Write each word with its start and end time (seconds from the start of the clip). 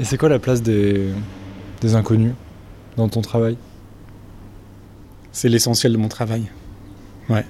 Et 0.00 0.04
c'est 0.04 0.16
quoi 0.16 0.28
la 0.28 0.38
place 0.38 0.62
des, 0.62 1.10
des 1.80 1.94
inconnus 1.94 2.34
dans 2.96 3.08
ton 3.08 3.20
travail? 3.20 3.56
C'est 5.30 5.48
l'essentiel 5.48 5.92
de 5.92 5.98
mon 5.98 6.08
travail. 6.08 6.44
Ouais, 7.28 7.44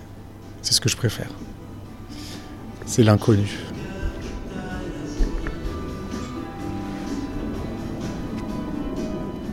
c'est 0.60 0.72
ce 0.72 0.80
que 0.80 0.88
je 0.88 0.96
préfère. 0.96 1.30
C'est 2.84 3.02
l'inconnu. 3.02 3.48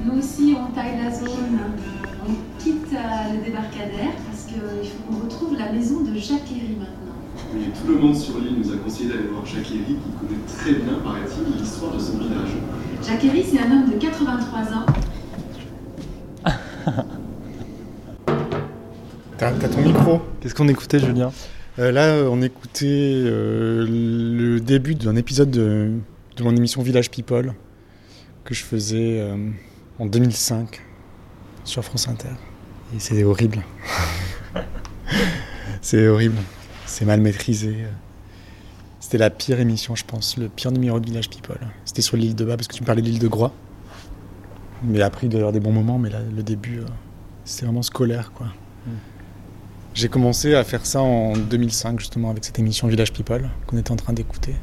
Nous 0.05 0.19
aussi, 0.19 0.55
on 0.59 0.71
taille 0.73 0.97
la 1.01 1.11
zone. 1.11 1.59
On 2.27 2.61
quitte 2.61 2.93
euh, 2.93 3.33
le 3.33 3.45
débarcadère 3.45 4.11
parce 4.29 4.43
qu'il 4.45 4.89
faut 4.89 5.03
qu'on 5.13 5.19
retrouve 5.23 5.57
la 5.57 5.71
maison 5.71 6.01
de 6.01 6.13
Jacques 6.15 6.51
Herry 6.51 6.77
Oui, 7.53 7.71
tout 7.73 7.91
le 7.91 7.97
monde 7.99 8.15
sur 8.15 8.37
l'île 8.39 8.55
nous 8.63 8.71
a 8.71 8.77
conseillé 8.77 9.09
d'aller 9.09 9.27
voir 9.31 9.45
Jacques 9.45 9.71
Herry, 9.71 9.95
qui 9.95 10.11
connaît 10.19 10.39
très 10.47 10.73
bien, 10.73 10.99
paraît-il, 11.03 11.59
l'histoire 11.59 11.93
de 11.93 11.99
son 11.99 12.17
village. 12.17 12.49
Jacques 13.05 13.23
Herry, 13.25 13.43
c'est 13.43 13.59
un 13.59 13.71
homme 13.71 13.89
de 13.91 13.97
83 13.97 14.59
ans. 14.73 14.85
T'as 19.37 19.51
t'as 19.53 19.69
ton 19.69 19.81
micro? 19.81 20.21
Qu'est-ce 20.41 20.53
qu'on 20.53 20.67
écoutait, 20.67 20.99
Julien? 20.99 21.31
Euh, 21.79 21.91
Là, 21.93 22.29
on 22.29 22.41
écoutait 22.41 22.85
euh, 22.87 23.85
le 23.87 24.59
début 24.59 24.95
d'un 24.95 25.15
épisode 25.15 25.49
de, 25.49 25.93
de 26.35 26.43
mon 26.43 26.53
émission 26.53 26.81
Village 26.81 27.09
People 27.09 27.53
que 28.43 28.53
je 28.53 28.63
faisais 28.65 29.21
euh, 29.21 29.37
en 29.97 30.07
2005 30.07 30.81
sur 31.63 31.85
France 31.85 32.09
Inter. 32.09 32.27
Et 32.93 32.99
c'est 32.99 33.23
horrible. 33.23 33.63
c'est 35.81 36.05
horrible. 36.09 36.35
C'est 36.89 37.05
mal 37.05 37.21
maîtrisé. 37.21 37.85
C'était 38.99 39.19
la 39.19 39.29
pire 39.29 39.59
émission, 39.59 39.95
je 39.95 40.03
pense, 40.03 40.37
le 40.37 40.49
pire 40.49 40.71
numéro 40.71 40.99
de 40.99 41.05
Village 41.05 41.29
People. 41.29 41.59
C'était 41.85 42.01
sur 42.01 42.17
l'île 42.17 42.35
de 42.35 42.43
Bas, 42.43 42.57
parce 42.57 42.67
que 42.67 42.73
tu 42.73 42.81
me 42.81 42.87
parlais 42.87 43.03
de 43.03 43.07
l'île 43.07 43.19
de 43.19 43.27
Groix. 43.27 43.53
Mais 44.83 44.99
après, 45.01 45.27
il 45.27 45.29
doit 45.29 45.37
y 45.37 45.41
avoir 45.41 45.53
des 45.53 45.59
bons 45.59 45.71
moments, 45.71 45.99
mais 45.99 46.09
là, 46.09 46.19
le 46.35 46.41
début, 46.41 46.79
euh, 46.79 46.85
c'était 47.45 47.65
vraiment 47.65 47.83
scolaire, 47.83 48.31
quoi. 48.33 48.47
J'ai 49.93 50.09
commencé 50.09 50.55
à 50.55 50.63
faire 50.63 50.83
ça 50.85 51.01
en 51.01 51.37
2005, 51.37 51.99
justement, 51.99 52.31
avec 52.31 52.43
cette 52.43 52.57
émission 52.57 52.87
Village 52.87 53.13
People 53.13 53.47
qu'on 53.67 53.77
était 53.77 53.91
en 53.91 53.95
train 53.95 54.13
d'écouter. 54.13 54.55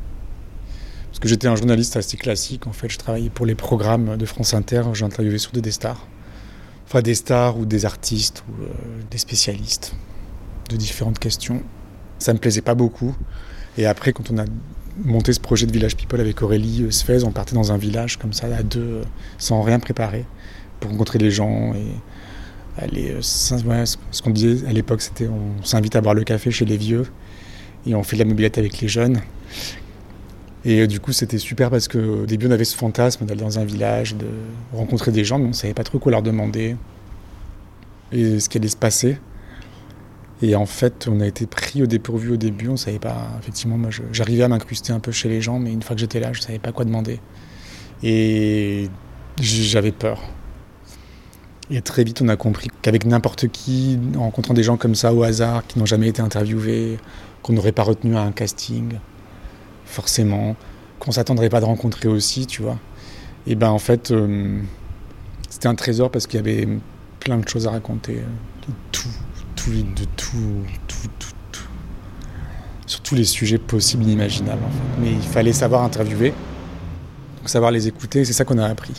Parce 1.08 1.20
que 1.20 1.28
j'étais 1.28 1.46
un 1.46 1.54
journaliste 1.54 1.96
assez 1.96 2.16
classique, 2.16 2.66
en 2.66 2.72
fait. 2.72 2.88
Je 2.88 2.98
travaillais 2.98 3.30
pour 3.30 3.46
les 3.46 3.54
programmes 3.54 4.16
de 4.16 4.26
France 4.26 4.52
Inter. 4.52 4.82
J'interviewais 4.94 5.38
surtout 5.38 5.60
des 5.60 5.70
stars. 5.70 6.04
Enfin, 6.86 7.02
des 7.02 7.14
stars 7.14 7.56
ou 7.56 7.66
des 7.66 7.86
artistes 7.86 8.42
ou 8.48 8.62
euh, 8.62 8.66
des 9.12 9.18
spécialistes 9.18 9.94
de 10.70 10.76
différentes 10.76 11.20
questions. 11.20 11.62
Ça 12.18 12.32
me 12.32 12.38
plaisait 12.38 12.62
pas 12.62 12.74
beaucoup. 12.74 13.14
Et 13.78 13.86
après, 13.86 14.12
quand 14.12 14.30
on 14.30 14.38
a 14.38 14.44
monté 15.04 15.32
ce 15.32 15.40
projet 15.40 15.66
de 15.66 15.72
Village 15.72 15.96
People 15.96 16.20
avec 16.20 16.42
Aurélie 16.42 16.84
euh, 16.84 16.90
Sfez, 16.90 17.24
on 17.24 17.32
partait 17.32 17.54
dans 17.54 17.72
un 17.72 17.76
village 17.76 18.16
comme 18.16 18.32
ça, 18.32 18.46
à 18.46 18.62
deux, 18.62 18.80
euh, 18.80 19.02
sans 19.38 19.62
rien 19.62 19.78
préparer, 19.78 20.24
pour 20.80 20.90
rencontrer 20.90 21.18
les 21.18 21.30
gens 21.30 21.74
et 21.74 22.82
aller. 22.82 23.10
euh, 23.10 23.20
ce 23.20 24.22
qu'on 24.22 24.30
disait 24.30 24.66
à 24.66 24.72
l'époque, 24.72 25.02
c'était 25.02 25.28
on 25.28 25.62
s'invite 25.64 25.96
à 25.96 26.00
boire 26.00 26.14
le 26.14 26.24
café 26.24 26.50
chez 26.50 26.64
les 26.64 26.76
vieux 26.76 27.06
et 27.86 27.94
on 27.94 28.02
fait 28.02 28.16
de 28.16 28.22
la 28.22 28.28
mobilette 28.28 28.58
avec 28.58 28.80
les 28.80 28.88
jeunes. 28.88 29.20
Et 30.64 30.86
du 30.88 30.98
coup, 30.98 31.12
c'était 31.12 31.38
super 31.38 31.70
parce 31.70 31.86
qu'au 31.86 32.26
début, 32.26 32.48
on 32.48 32.50
avait 32.50 32.64
ce 32.64 32.76
fantasme 32.76 33.24
d'aller 33.24 33.42
dans 33.42 33.58
un 33.60 33.64
village, 33.64 34.16
de 34.16 34.26
rencontrer 34.72 35.12
des 35.12 35.24
gens, 35.24 35.38
mais 35.38 35.46
on 35.46 35.52
savait 35.52 35.74
pas 35.74 35.84
trop 35.84 36.00
quoi 36.00 36.10
leur 36.10 36.22
demander 36.22 36.74
et 38.10 38.40
ce 38.40 38.48
qui 38.48 38.58
allait 38.58 38.68
se 38.68 38.76
passer. 38.76 39.18
Et 40.42 40.54
en 40.54 40.66
fait, 40.66 41.08
on 41.10 41.20
a 41.20 41.26
été 41.26 41.46
pris 41.46 41.82
au 41.82 41.86
dépourvu 41.86 42.32
au 42.32 42.36
début. 42.36 42.68
On 42.68 42.76
savait 42.76 42.98
pas. 42.98 43.30
Effectivement, 43.40 43.78
moi, 43.78 43.90
j'arrivais 44.12 44.42
à 44.42 44.48
m'incruster 44.48 44.92
un 44.92 45.00
peu 45.00 45.12
chez 45.12 45.28
les 45.28 45.40
gens, 45.40 45.58
mais 45.58 45.72
une 45.72 45.82
fois 45.82 45.96
que 45.96 46.00
j'étais 46.00 46.20
là, 46.20 46.32
je 46.32 46.40
savais 46.40 46.58
pas 46.58 46.72
quoi 46.72 46.84
demander. 46.84 47.20
Et 48.02 48.88
j'avais 49.40 49.92
peur. 49.92 50.20
Et 51.70 51.80
très 51.80 52.04
vite, 52.04 52.22
on 52.22 52.28
a 52.28 52.36
compris 52.36 52.68
qu'avec 52.82 53.06
n'importe 53.06 53.48
qui, 53.48 53.98
en 54.16 54.20
rencontrant 54.20 54.54
des 54.54 54.62
gens 54.62 54.76
comme 54.76 54.94
ça 54.94 55.12
au 55.12 55.22
hasard, 55.24 55.66
qui 55.66 55.78
n'ont 55.78 55.86
jamais 55.86 56.08
été 56.08 56.22
interviewés, 56.22 56.98
qu'on 57.42 57.54
n'aurait 57.54 57.72
pas 57.72 57.82
retenu 57.82 58.16
à 58.16 58.20
un 58.20 58.30
casting, 58.30 58.98
forcément, 59.84 60.54
qu'on 61.00 61.10
s'attendrait 61.10 61.48
pas 61.48 61.60
de 61.60 61.64
rencontrer 61.64 62.08
aussi, 62.08 62.46
tu 62.46 62.62
vois. 62.62 62.78
Et 63.48 63.54
ben 63.56 63.70
en 63.70 63.78
fait, 63.78 64.10
euh, 64.10 64.60
c'était 65.48 65.68
un 65.68 65.74
trésor 65.74 66.10
parce 66.10 66.26
qu'il 66.26 66.38
y 66.38 66.40
avait 66.40 66.68
plein 67.20 67.38
de 67.38 67.48
choses 67.48 67.66
à 67.66 67.70
raconter, 67.70 68.18
euh, 68.18 68.72
tout, 68.92 69.08
de 69.70 70.04
tout, 70.16 70.64
tout, 70.86 71.08
tout, 71.18 71.28
tout. 71.52 71.62
Sur 72.86 73.00
tous 73.00 73.14
les 73.14 73.24
sujets 73.24 73.58
possibles 73.58 74.06
et 74.08 74.12
imaginables. 74.12 74.62
Mais 75.00 75.10
il 75.10 75.22
fallait 75.22 75.52
savoir 75.52 75.82
interviewer, 75.82 76.32
savoir 77.44 77.70
les 77.70 77.88
écouter, 77.88 78.24
c'est 78.24 78.32
ça 78.32 78.44
qu'on 78.44 78.58
a 78.58 78.66
appris. 78.66 78.94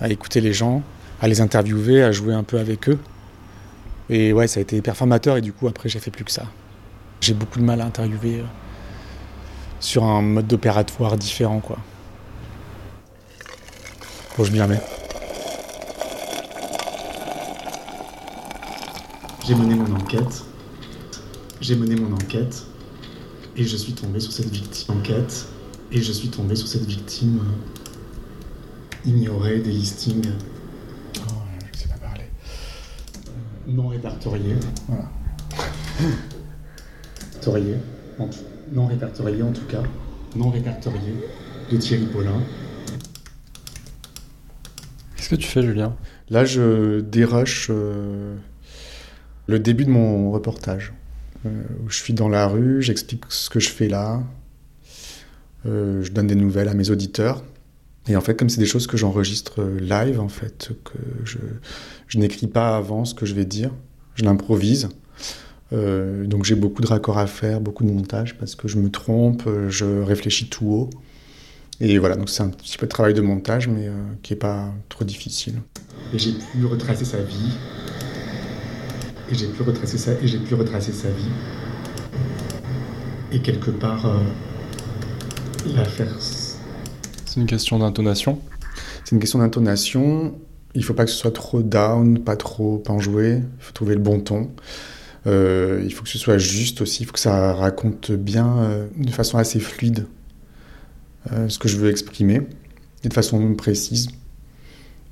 À 0.00 0.08
écouter 0.08 0.40
les 0.40 0.52
gens, 0.52 0.82
à 1.20 1.28
les 1.28 1.40
interviewer, 1.40 2.02
à 2.02 2.12
jouer 2.12 2.34
un 2.34 2.44
peu 2.44 2.58
avec 2.58 2.88
eux. 2.88 2.98
Et 4.08 4.32
ouais, 4.32 4.46
ça 4.46 4.60
a 4.60 4.62
été 4.62 4.76
hyper 4.76 4.96
formateur, 4.96 5.36
et 5.36 5.40
du 5.40 5.52
coup, 5.52 5.68
après, 5.68 5.88
j'ai 5.88 5.98
fait 5.98 6.10
plus 6.10 6.24
que 6.24 6.32
ça. 6.32 6.44
J'ai 7.20 7.34
beaucoup 7.34 7.58
de 7.58 7.64
mal 7.64 7.80
à 7.80 7.86
interviewer 7.86 8.40
euh, 8.40 8.44
sur 9.80 10.04
un 10.04 10.22
mode 10.22 10.46
d'opératoire 10.46 11.16
différent, 11.16 11.60
quoi. 11.60 11.78
Bon, 14.36 14.44
je 14.44 14.52
m'y 14.52 14.60
remets. 14.60 14.80
J'ai 19.46 19.54
mené 19.54 19.74
mon 19.74 19.94
enquête. 19.96 20.44
J'ai 21.60 21.76
mené 21.76 21.96
mon 21.96 22.12
enquête. 22.14 22.64
Et 23.56 23.64
je 23.64 23.76
suis 23.76 23.92
tombé 23.92 24.20
sur 24.20 24.32
cette 24.32 24.50
victime. 24.50 24.94
Enquête. 24.96 25.46
Et 25.90 26.00
je 26.00 26.12
suis 26.12 26.28
tombé 26.28 26.54
sur 26.56 26.66
cette 26.68 26.86
victime 26.86 27.40
euh, 27.40 29.08
ignorée 29.08 29.58
des 29.60 29.70
listings. 29.72 30.30
Oh, 31.18 31.32
je 31.74 31.78
sais 31.80 31.88
pas 31.88 31.96
parler. 31.96 32.24
Euh, 33.26 33.30
non 33.72 33.88
répertorié. 33.88 34.54
Voilà. 34.88 35.10
répertorié. 37.30 37.76
en 38.18 38.28
tout- 38.28 38.38
Non 38.72 38.86
répertorié 38.86 39.42
en 39.42 39.52
tout 39.52 39.66
cas. 39.66 39.82
Non 40.36 40.50
répertorié. 40.50 41.14
De 41.70 41.76
Thierry 41.76 42.06
Paulin. 42.06 42.40
Qu'est-ce 45.16 45.28
que 45.28 45.34
tu 45.36 45.46
fais, 45.48 45.62
Julien? 45.62 45.94
Là, 46.30 46.44
je 46.46 47.00
dérush 47.00 47.68
euh, 47.70 48.36
le 49.46 49.58
début 49.58 49.84
de 49.84 49.90
mon 49.90 50.30
reportage. 50.30 50.92
euh, 51.44 51.50
où 51.84 51.90
je 51.90 51.96
suis 51.96 52.14
dans 52.14 52.28
la 52.28 52.46
rue, 52.46 52.82
j'explique 52.82 53.24
ce 53.28 53.50
que 53.50 53.58
je 53.60 53.68
fais 53.68 53.88
là. 53.88 54.22
euh, 55.66 56.02
je 56.02 56.10
donne 56.12 56.26
des 56.26 56.34
nouvelles 56.34 56.68
à 56.68 56.74
mes 56.74 56.90
auditeurs. 56.90 57.42
Et 58.08 58.16
en 58.16 58.20
fait, 58.20 58.36
comme 58.36 58.48
c'est 58.48 58.60
des 58.60 58.66
choses 58.66 58.86
que 58.86 58.96
j'enregistre 58.96 59.60
euh, 59.60 59.78
live, 59.80 60.20
en 60.20 60.28
fait, 60.28 60.70
que 60.84 60.98
je, 61.24 62.18
n'écris 62.18 62.46
pas 62.48 62.76
avant 62.76 63.04
ce 63.04 63.14
que 63.14 63.26
je 63.26 63.34
vais 63.34 63.44
dire, 63.44 63.70
je 64.14 64.24
l'improvise. 64.24 64.88
Donc 65.72 66.44
j'ai 66.44 66.54
beaucoup 66.54 66.82
de 66.82 66.86
raccords 66.86 67.16
à 67.16 67.26
faire, 67.26 67.58
beaucoup 67.58 67.82
de 67.82 67.90
montage, 67.90 68.36
parce 68.36 68.54
que 68.54 68.68
je 68.68 68.76
me 68.76 68.90
trompe, 68.90 69.48
je 69.68 70.02
réfléchis 70.02 70.50
tout 70.50 70.66
haut. 70.66 70.90
Et 71.80 71.96
voilà, 71.96 72.16
donc 72.16 72.28
c'est 72.28 72.42
un 72.42 72.50
petit 72.50 72.76
peu 72.76 72.84
de 72.84 72.90
travail 72.90 73.14
de 73.14 73.22
montage, 73.22 73.68
mais 73.68 73.88
qui 74.22 74.34
n'est 74.34 74.38
pas 74.38 74.70
trop 74.90 75.06
difficile. 75.06 75.54
Et 76.12 76.18
j'ai 76.18 76.32
pu 76.32 76.66
retracer 76.66 77.06
sa 77.06 77.22
vie. 77.22 77.56
Et 79.32 79.34
j'ai 79.34 79.46
pu 79.46 79.62
retracer 79.62 79.96
sa, 79.96 80.12
et 80.12 80.26
j'ai 80.26 80.38
pu 80.38 80.54
retracer 80.54 80.92
sa 80.92 81.08
vie. 81.08 81.30
Et 83.32 83.40
quelque 83.40 83.70
part, 83.70 84.04
euh, 84.04 84.18
la 85.74 85.84
faire. 85.84 86.14
C'est 86.20 87.40
une 87.40 87.46
question 87.46 87.78
d'intonation. 87.78 88.40
C'est 89.04 89.14
une 89.14 89.20
question 89.20 89.38
d'intonation. 89.38 90.38
Il 90.74 90.84
faut 90.84 90.92
pas 90.92 91.06
que 91.06 91.10
ce 91.10 91.16
soit 91.16 91.32
trop 91.32 91.62
down, 91.62 92.18
pas 92.18 92.36
trop 92.36 92.82
enjoué. 92.88 93.38
Il 93.38 93.64
faut 93.64 93.72
trouver 93.72 93.94
le 93.94 94.02
bon 94.02 94.20
ton. 94.20 94.50
Euh, 95.26 95.80
il 95.82 95.94
faut 95.94 96.02
que 96.02 96.10
ce 96.10 96.18
soit 96.18 96.36
juste 96.36 96.82
aussi. 96.82 97.04
Il 97.04 97.06
faut 97.06 97.12
que 97.12 97.18
ça 97.18 97.54
raconte 97.54 98.12
bien, 98.12 98.58
euh, 98.58 98.86
de 98.98 99.10
façon 99.10 99.38
assez 99.38 99.60
fluide, 99.60 100.06
ce 101.48 101.58
que 101.58 101.68
je 101.68 101.78
veux 101.78 101.88
exprimer, 101.88 102.42
et 103.02 103.08
de 103.08 103.14
façon 103.14 103.54
précise. 103.54 104.08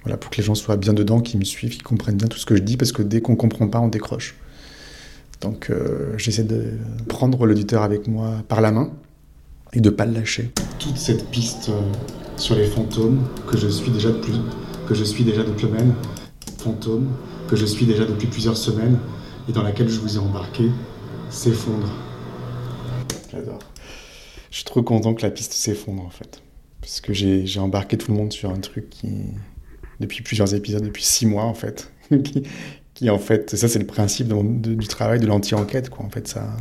Voilà, 0.02 0.16
pour 0.16 0.30
que 0.30 0.36
les 0.38 0.42
gens 0.42 0.54
soient 0.54 0.76
bien 0.76 0.92
dedans, 0.92 1.20
qu'ils 1.20 1.38
me 1.38 1.44
suivent, 1.44 1.72
qu'ils 1.72 1.82
comprennent 1.82 2.16
bien 2.16 2.28
tout 2.28 2.38
ce 2.38 2.46
que 2.46 2.56
je 2.56 2.62
dis, 2.62 2.76
parce 2.76 2.92
que 2.92 3.02
dès 3.02 3.20
qu'on 3.20 3.36
comprend 3.36 3.68
pas, 3.68 3.80
on 3.80 3.88
décroche. 3.88 4.34
Donc 5.40 5.70
euh, 5.70 6.16
j'essaie 6.18 6.44
de 6.44 6.72
prendre 7.08 7.46
l'auditeur 7.46 7.82
avec 7.82 8.06
moi 8.06 8.42
par 8.48 8.60
la 8.60 8.72
main 8.72 8.90
et 9.72 9.80
de 9.80 9.90
pas 9.90 10.06
le 10.06 10.12
lâcher. 10.12 10.50
Toute 10.78 10.96
cette 10.96 11.30
piste 11.30 11.70
euh, 11.70 11.80
sur 12.36 12.56
les 12.56 12.66
fantômes 12.66 13.26
que 13.46 13.56
je 13.56 13.68
suis 13.68 13.90
déjà 13.90 14.10
depuis, 14.10 14.40
que 14.86 14.94
je 14.94 15.04
suis 15.04 15.24
déjà 15.24 15.42
depuis 15.42 15.66
semaines, 15.66 15.94
fantômes 16.58 17.08
que 17.48 17.56
je 17.56 17.64
suis 17.64 17.86
déjà 17.86 18.04
depuis 18.04 18.26
plusieurs 18.26 18.56
semaines 18.56 18.98
et 19.48 19.52
dans 19.52 19.62
laquelle 19.62 19.88
je 19.88 19.98
vous 19.98 20.16
ai 20.16 20.18
embarqué, 20.18 20.70
s'effondre. 21.30 21.88
J'adore. 23.32 23.58
Je 24.50 24.56
suis 24.56 24.64
trop 24.64 24.82
content 24.82 25.14
que 25.14 25.22
la 25.22 25.30
piste 25.30 25.52
s'effondre 25.52 26.02
en 26.02 26.10
fait, 26.10 26.42
parce 26.80 27.00
que 27.00 27.12
j'ai 27.12 27.60
embarqué 27.60 27.96
tout 27.96 28.10
le 28.12 28.18
monde 28.18 28.32
sur 28.32 28.50
un 28.50 28.58
truc 28.58 28.90
qui, 28.90 29.08
depuis 30.00 30.22
plusieurs 30.22 30.54
épisodes, 30.54 30.82
depuis 30.82 31.04
six 31.04 31.26
mois 31.26 31.44
en 31.44 31.54
fait, 31.54 31.92
qui, 32.94 33.10
en 33.10 33.18
fait, 33.18 33.54
ça 33.54 33.68
c'est 33.68 33.78
le 33.78 33.86
principe 33.86 34.28
du 34.28 34.88
travail 34.88 35.20
de 35.20 35.26
l'anti-enquête 35.26 35.90
quoi. 35.90 36.04
En 36.04 36.10
fait, 36.10 36.26
ça, 36.26 36.56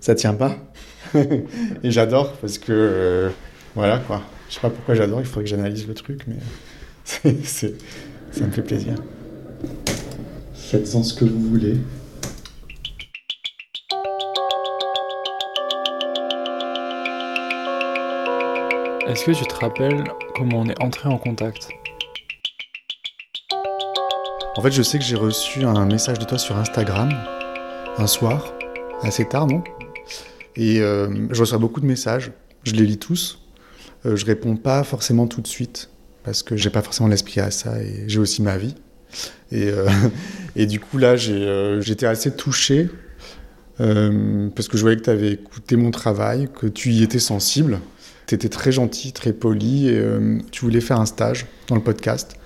ça 0.00 0.14
tient 0.14 0.34
pas. 0.34 0.56
et 1.14 1.90
j'adore 1.90 2.32
parce 2.34 2.58
que 2.58 2.72
euh, 2.72 3.30
voilà 3.74 3.98
quoi. 3.98 4.22
Je 4.48 4.54
sais 4.54 4.60
pas 4.60 4.70
pourquoi 4.70 4.94
j'adore, 4.94 5.20
il 5.20 5.26
faudrait 5.26 5.44
que 5.44 5.50
j'analyse 5.50 5.86
le 5.88 5.94
truc, 5.94 6.26
mais 6.26 6.36
ça 7.44 7.68
me 8.46 8.50
fait 8.50 8.62
plaisir. 8.62 8.94
Faites-en 10.54 11.02
ce 11.02 11.14
que 11.14 11.24
vous 11.24 11.40
voulez. 11.40 11.76
Est-ce 19.08 19.24
que 19.24 19.32
tu 19.32 19.44
te 19.44 19.54
rappelles 19.56 20.04
comment 20.34 20.60
on 20.60 20.66
est 20.66 20.82
entré 20.82 21.08
en 21.08 21.18
contact? 21.18 21.68
En 24.54 24.60
fait, 24.60 24.70
je 24.70 24.82
sais 24.82 24.98
que 24.98 25.04
j'ai 25.04 25.16
reçu 25.16 25.64
un 25.64 25.86
message 25.86 26.18
de 26.18 26.24
toi 26.24 26.36
sur 26.36 26.56
Instagram 26.58 27.10
un 27.96 28.06
soir, 28.06 28.52
assez 29.02 29.26
tard, 29.26 29.46
non? 29.46 29.64
Et 30.56 30.80
euh, 30.80 31.26
je 31.30 31.40
reçois 31.40 31.56
beaucoup 31.56 31.80
de 31.80 31.86
messages, 31.86 32.32
je 32.64 32.72
les 32.72 32.84
lis 32.84 32.98
tous. 32.98 33.40
Euh, 34.04 34.14
je 34.14 34.26
réponds 34.26 34.56
pas 34.56 34.84
forcément 34.84 35.26
tout 35.26 35.40
de 35.40 35.46
suite 35.46 35.88
parce 36.22 36.42
que 36.42 36.56
j'ai 36.56 36.68
pas 36.68 36.82
forcément 36.82 37.08
l'esprit 37.08 37.40
à 37.40 37.50
ça 37.50 37.82
et 37.82 38.04
j'ai 38.08 38.18
aussi 38.18 38.42
ma 38.42 38.58
vie. 38.58 38.74
Et, 39.52 39.68
euh, 39.68 39.88
et 40.56 40.66
du 40.66 40.80
coup, 40.80 40.98
là, 40.98 41.14
euh, 41.14 41.80
j'étais 41.80 42.06
assez 42.06 42.34
touché 42.36 42.90
euh, 43.80 44.48
parce 44.54 44.68
que 44.68 44.76
je 44.76 44.82
voyais 44.82 44.98
que 44.98 45.04
tu 45.04 45.10
avais 45.10 45.32
écouté 45.32 45.76
mon 45.76 45.90
travail, 45.90 46.48
que 46.54 46.66
tu 46.66 46.90
y 46.90 47.02
étais 47.02 47.18
sensible. 47.18 47.80
Tu 48.26 48.34
étais 48.34 48.50
très 48.50 48.70
gentil, 48.70 49.12
très 49.12 49.32
poli 49.32 49.88
et 49.88 49.98
euh, 49.98 50.38
tu 50.50 50.66
voulais 50.66 50.82
faire 50.82 51.00
un 51.00 51.06
stage 51.06 51.46
dans 51.68 51.74
le 51.74 51.82
podcast. 51.82 52.36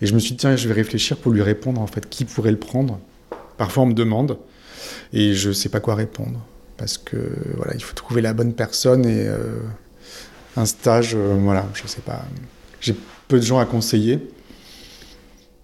Et 0.00 0.06
je 0.06 0.14
me 0.14 0.18
suis 0.18 0.32
dit, 0.32 0.36
tiens, 0.38 0.56
je 0.56 0.68
vais 0.68 0.74
réfléchir 0.74 1.16
pour 1.16 1.32
lui 1.32 1.42
répondre, 1.42 1.80
en 1.80 1.86
fait, 1.86 2.08
qui 2.08 2.24
pourrait 2.24 2.50
le 2.50 2.58
prendre. 2.58 2.98
Parfois, 3.56 3.84
on 3.84 3.86
me 3.86 3.94
demande, 3.94 4.38
et 5.12 5.34
je 5.34 5.50
sais 5.52 5.68
pas 5.68 5.80
quoi 5.80 5.94
répondre. 5.94 6.44
Parce 6.76 6.98
que, 6.98 7.16
voilà, 7.56 7.74
il 7.74 7.82
faut 7.82 7.94
trouver 7.94 8.20
la 8.20 8.34
bonne 8.34 8.52
personne, 8.52 9.06
et 9.06 9.26
euh, 9.26 9.60
un 10.56 10.66
stage, 10.66 11.14
euh, 11.14 11.36
voilà, 11.40 11.66
je 11.74 11.86
sais 11.86 12.02
pas. 12.02 12.24
J'ai 12.80 12.94
peu 13.28 13.38
de 13.38 13.44
gens 13.44 13.58
à 13.58 13.64
conseiller. 13.64 14.14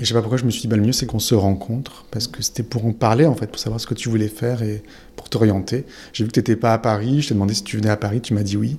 Et 0.01 0.05
je 0.05 0.07
sais 0.07 0.15
pas 0.15 0.23
pourquoi 0.23 0.39
je 0.39 0.45
me 0.45 0.51
suis 0.51 0.63
dit, 0.63 0.69
bah, 0.69 0.77
le 0.77 0.83
mieux, 0.83 0.93
c'est 0.93 1.07
qu'on 1.07 1.19
se 1.19 1.35
rencontre, 1.35 2.07
parce 2.11 2.27
que 2.27 2.43
c'était 2.43 2.63
pour 2.63 2.87
en 2.87 2.93
parler, 2.93 3.27
en 3.27 3.35
fait, 3.35 3.47
pour 3.49 3.59
savoir 3.59 3.81
ce 3.81 3.87
que 3.87 3.95
tu 3.95 4.09
voulais 4.09 4.29
faire 4.29 4.63
et 4.63 4.83
pour 5.15 5.29
t'orienter. 5.29 5.85
J'ai 6.15 6.25
vu 6.25 6.29
que 6.29 6.35
tu 6.35 6.41
n'étais 6.41 6.57
pas 6.57 6.73
à 6.73 6.79
Paris, 6.79 7.21
je 7.21 7.29
t'ai 7.29 7.35
demandé 7.35 7.53
si 7.53 7.63
tu 7.63 7.77
venais 7.77 7.91
à 7.91 7.99
Paris, 7.99 8.23
tu 8.23 8.33
m'as 8.33 8.43
dit 8.43 8.57
oui. 8.57 8.79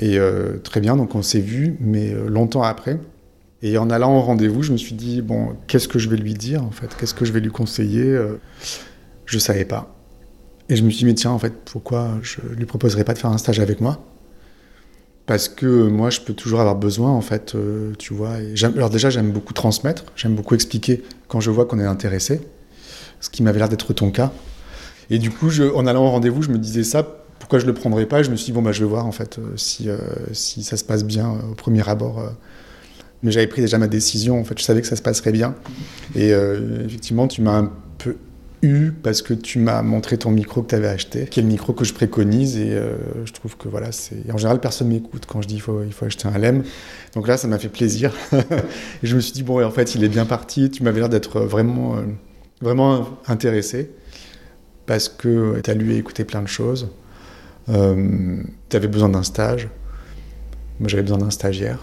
Et 0.00 0.18
euh, 0.18 0.58
très 0.58 0.80
bien, 0.80 0.96
donc 0.96 1.14
on 1.14 1.22
s'est 1.22 1.40
vu, 1.40 1.76
mais 1.80 2.12
longtemps 2.26 2.62
après. 2.62 2.98
Et 3.62 3.76
en 3.76 3.90
allant 3.90 4.16
au 4.16 4.20
rendez-vous, 4.20 4.62
je 4.62 4.72
me 4.72 4.76
suis 4.76 4.94
dit, 4.94 5.20
bon, 5.20 5.56
qu'est-ce 5.66 5.88
que 5.88 5.98
je 5.98 6.08
vais 6.08 6.16
lui 6.16 6.34
dire 6.34 6.62
en 6.62 6.70
fait? 6.70 6.94
Qu'est-ce 6.96 7.14
que 7.14 7.24
je 7.24 7.32
vais 7.32 7.40
lui 7.40 7.50
conseiller? 7.50 8.04
Euh, 8.04 8.40
Je 9.26 9.38
savais 9.38 9.64
pas. 9.64 9.94
Et 10.68 10.76
je 10.76 10.82
me 10.82 10.90
suis 10.90 11.00
dit, 11.00 11.04
mais 11.06 11.14
tiens, 11.14 11.30
en 11.32 11.38
fait, 11.38 11.52
pourquoi 11.64 12.18
je 12.22 12.40
lui 12.56 12.66
proposerais 12.66 13.04
pas 13.04 13.14
de 13.14 13.18
faire 13.18 13.30
un 13.30 13.38
stage 13.38 13.58
avec 13.58 13.80
moi? 13.80 14.04
Parce 15.26 15.48
que 15.48 15.66
moi, 15.88 16.08
je 16.10 16.20
peux 16.20 16.34
toujours 16.34 16.60
avoir 16.60 16.76
besoin, 16.76 17.10
en 17.10 17.20
fait, 17.20 17.54
euh, 17.54 17.92
tu 17.98 18.14
vois. 18.14 18.36
Alors 18.76 18.90
déjà, 18.90 19.10
j'aime 19.10 19.32
beaucoup 19.32 19.52
transmettre, 19.52 20.04
j'aime 20.16 20.34
beaucoup 20.34 20.54
expliquer 20.54 21.02
quand 21.26 21.40
je 21.40 21.50
vois 21.50 21.66
qu'on 21.66 21.78
est 21.78 21.84
intéressé, 21.84 22.40
ce 23.20 23.28
qui 23.28 23.42
m'avait 23.42 23.58
l'air 23.58 23.68
d'être 23.68 23.92
ton 23.92 24.10
cas. 24.10 24.32
Et 25.10 25.18
du 25.18 25.30
coup, 25.30 25.50
en 25.74 25.86
allant 25.86 26.06
au 26.06 26.10
rendez-vous, 26.10 26.42
je 26.42 26.50
me 26.50 26.58
disais 26.58 26.84
ça, 26.84 27.02
pourquoi 27.38 27.58
je 27.58 27.66
le 27.66 27.74
prendrais 27.74 28.06
pas? 28.06 28.22
Je 28.22 28.30
me 28.30 28.36
suis 28.36 28.46
dit, 28.46 28.52
bon, 28.52 28.62
bah, 28.62 28.72
je 28.72 28.84
vais 28.84 28.88
voir, 28.88 29.04
en 29.04 29.12
fait, 29.12 29.38
euh, 29.38 29.52
si, 29.56 29.88
si 30.32 30.62
ça 30.62 30.76
se 30.76 30.84
passe 30.84 31.04
bien 31.04 31.30
au 31.50 31.54
premier 31.54 31.86
abord. 31.88 32.22
Mais 33.22 33.32
j'avais 33.32 33.46
pris 33.46 33.62
déjà 33.62 33.78
ma 33.78 33.88
décision, 33.88 34.38
en 34.40 34.44
fait, 34.44 34.58
je 34.58 34.64
savais 34.64 34.80
que 34.80 34.86
ça 34.86 34.96
se 34.96 35.02
passerait 35.02 35.32
bien. 35.32 35.54
Et 36.14 36.32
euh, 36.32 36.84
effectivement, 36.84 37.26
tu 37.26 37.42
m'as 37.42 37.58
un 37.58 37.72
peu 37.98 38.16
eu 38.62 38.90
parce 38.90 39.22
que 39.22 39.34
tu 39.34 39.58
m'as 39.58 39.82
montré 39.82 40.18
ton 40.18 40.30
micro 40.30 40.62
que 40.62 40.68
tu 40.68 40.74
avais 40.74 40.88
acheté, 40.88 41.26
qui 41.26 41.40
est 41.40 41.42
le 41.42 41.48
micro 41.48 41.72
que 41.72 41.84
je 41.84 41.92
préconise. 41.94 42.56
Et 42.56 42.70
euh, 42.72 42.96
je 43.24 43.32
trouve 43.32 43.56
que 43.56 43.68
voilà, 43.68 43.90
c'est. 43.90 44.30
En 44.32 44.36
général, 44.36 44.60
personne 44.60 44.88
m'écoute 44.88 45.24
quand 45.26 45.42
je 45.42 45.48
dis 45.48 45.56
il 45.56 45.60
faut, 45.60 45.82
acheter 46.02 46.28
un 46.28 46.38
LEM. 46.38 46.62
Donc 47.14 47.26
là, 47.26 47.36
ça 47.36 47.48
m'a 47.48 47.58
fait 47.58 47.68
plaisir. 47.68 48.12
et 48.32 48.36
je 49.02 49.16
me 49.16 49.20
suis 49.20 49.32
dit, 49.32 49.42
bon, 49.42 49.64
en 49.64 49.70
fait, 49.70 49.96
il 49.96 50.04
est 50.04 50.08
bien 50.08 50.26
parti. 50.26 50.70
Tu 50.70 50.84
m'avais 50.84 51.00
l'air 51.00 51.08
d'être 51.08 51.40
vraiment, 51.40 51.96
euh, 51.96 52.02
vraiment 52.60 53.18
intéressé 53.26 53.90
parce 54.86 55.08
que 55.08 55.60
tu 55.62 55.70
as 55.70 55.74
lu 55.74 55.92
et 55.92 55.96
écouté 55.96 56.24
plein 56.24 56.40
de 56.40 56.48
choses. 56.48 56.88
tu 57.66 57.72
avais 58.76 58.88
besoin 58.88 59.08
d'un 59.08 59.24
stage. 59.24 59.68
Moi, 60.78 60.88
j'avais 60.88 61.02
besoin 61.02 61.18
d'un 61.18 61.30
stagiaire. 61.30 61.80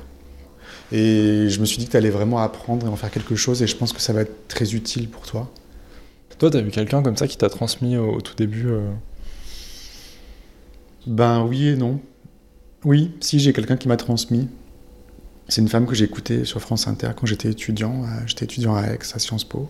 Et 0.91 1.49
je 1.49 1.59
me 1.59 1.65
suis 1.65 1.77
dit 1.77 1.85
que 1.85 1.91
tu 1.91 1.97
allais 1.97 2.09
vraiment 2.09 2.39
apprendre 2.39 2.85
et 2.85 2.89
en 2.89 2.95
faire 2.95 3.11
quelque 3.11 3.35
chose, 3.35 3.61
et 3.63 3.67
je 3.67 3.75
pense 3.75 3.91
que 3.93 4.01
ça 4.01 4.13
va 4.13 4.21
être 4.21 4.47
très 4.47 4.73
utile 4.75 5.09
pour 5.09 5.23
toi. 5.25 5.51
Toi, 6.37 6.51
t'as 6.51 6.61
vu 6.61 6.69
quelqu'un 6.69 7.01
comme 7.01 7.15
ça 7.15 7.27
qui 7.27 7.37
t'a 7.37 7.49
transmis 7.49 7.95
au, 7.97 8.15
au 8.15 8.21
tout 8.21 8.35
début 8.35 8.67
euh, 8.67 8.81
Ben 11.07 11.43
oui 11.43 11.69
et 11.69 11.75
non. 11.75 11.99
Oui, 12.83 13.11
si 13.19 13.39
j'ai 13.39 13.53
quelqu'un 13.53 13.77
qui 13.77 13.87
m'a 13.87 13.97
transmis. 13.97 14.47
C'est 15.47 15.61
une 15.61 15.69
femme 15.69 15.85
que 15.85 15.93
j'ai 15.95 16.05
écoutée 16.05 16.43
sur 16.43 16.59
France 16.59 16.87
Inter 16.87 17.11
quand 17.15 17.25
j'étais 17.27 17.49
étudiant. 17.49 18.03
euh, 18.03 18.07
J'étais 18.25 18.45
étudiant 18.45 18.75
à 18.75 18.83
Aix, 18.87 18.99
à 19.13 19.19
Sciences 19.19 19.43
Po. 19.43 19.69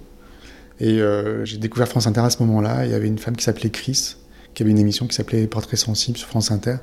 Et 0.80 1.02
euh, 1.02 1.46
j'ai 1.46 1.58
découvert 1.58 1.88
France 1.88 2.08
Inter 2.08 2.22
à 2.22 2.30
ce 2.30 2.42
moment-là. 2.44 2.86
Il 2.86 2.92
y 2.92 2.94
avait 2.94 3.08
une 3.08 3.18
femme 3.20 3.36
qui 3.36 3.44
s'appelait 3.44 3.70
Chris, 3.70 4.16
qui 4.54 4.64
avait 4.64 4.72
une 4.72 4.80
émission 4.80 5.06
qui 5.08 5.16
s'appelait 5.16 5.48
Portrait 5.48 5.78
sensible 5.78 6.18
sur 6.18 6.28
France 6.28 6.52
Inter. 6.52 6.78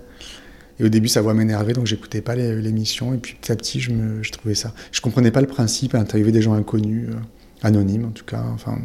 Et 0.78 0.84
au 0.84 0.88
début, 0.88 1.08
sa 1.08 1.20
voix 1.20 1.34
m'énervait, 1.34 1.72
donc 1.72 1.86
j'écoutais 1.86 2.20
pas 2.20 2.34
l'émission. 2.34 3.14
Et 3.14 3.18
puis 3.18 3.36
petit 3.40 3.52
à 3.52 3.56
petit, 3.56 3.80
je, 3.80 4.30
trouvais 4.30 4.54
ça. 4.54 4.74
Je 4.90 5.00
comprenais 5.00 5.30
pas 5.30 5.40
le 5.40 5.46
principe 5.46 5.92
d'interviewer 5.92 6.32
des 6.32 6.42
gens 6.42 6.54
inconnus, 6.54 7.08
euh, 7.10 7.16
anonymes 7.62 8.06
en 8.06 8.10
tout 8.10 8.24
cas. 8.24 8.44
Enfin, 8.52 8.78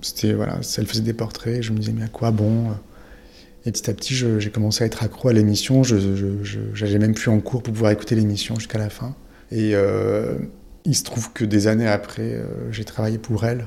c'était 0.00 0.32
voilà, 0.32 0.60
elle 0.78 0.86
faisait 0.86 1.02
des 1.02 1.12
portraits. 1.12 1.62
Je 1.62 1.72
me 1.72 1.78
disais 1.78 1.92
mais 1.92 2.04
à 2.04 2.08
quoi 2.08 2.30
bon 2.30 2.70
euh. 2.70 2.74
Et 3.66 3.72
petit 3.72 3.88
à 3.88 3.94
petit, 3.94 4.14
j'ai 4.14 4.50
commencé 4.50 4.84
à 4.84 4.86
être 4.86 5.02
accro 5.02 5.28
à 5.28 5.32
l'émission. 5.32 5.82
Je, 5.82 5.96
j'allais 6.74 6.98
même 6.98 7.14
plus 7.14 7.30
en 7.30 7.40
cours 7.40 7.62
pour 7.62 7.72
pouvoir 7.72 7.92
écouter 7.92 8.14
l'émission 8.14 8.56
jusqu'à 8.56 8.76
la 8.76 8.90
fin. 8.90 9.14
Et 9.50 9.70
euh, 9.74 10.36
il 10.84 10.94
se 10.94 11.02
trouve 11.02 11.32
que 11.32 11.46
des 11.46 11.66
années 11.66 11.88
après, 11.88 12.42
j'ai 12.70 12.84
travaillé 12.84 13.16
pour 13.16 13.46
elle. 13.46 13.66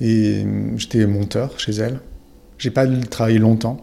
Et 0.00 0.46
j'étais 0.76 1.06
monteur 1.06 1.60
chez 1.60 1.72
elle. 1.72 2.00
J'ai 2.56 2.70
pas 2.70 2.86
travaillé 2.86 3.38
longtemps, 3.38 3.82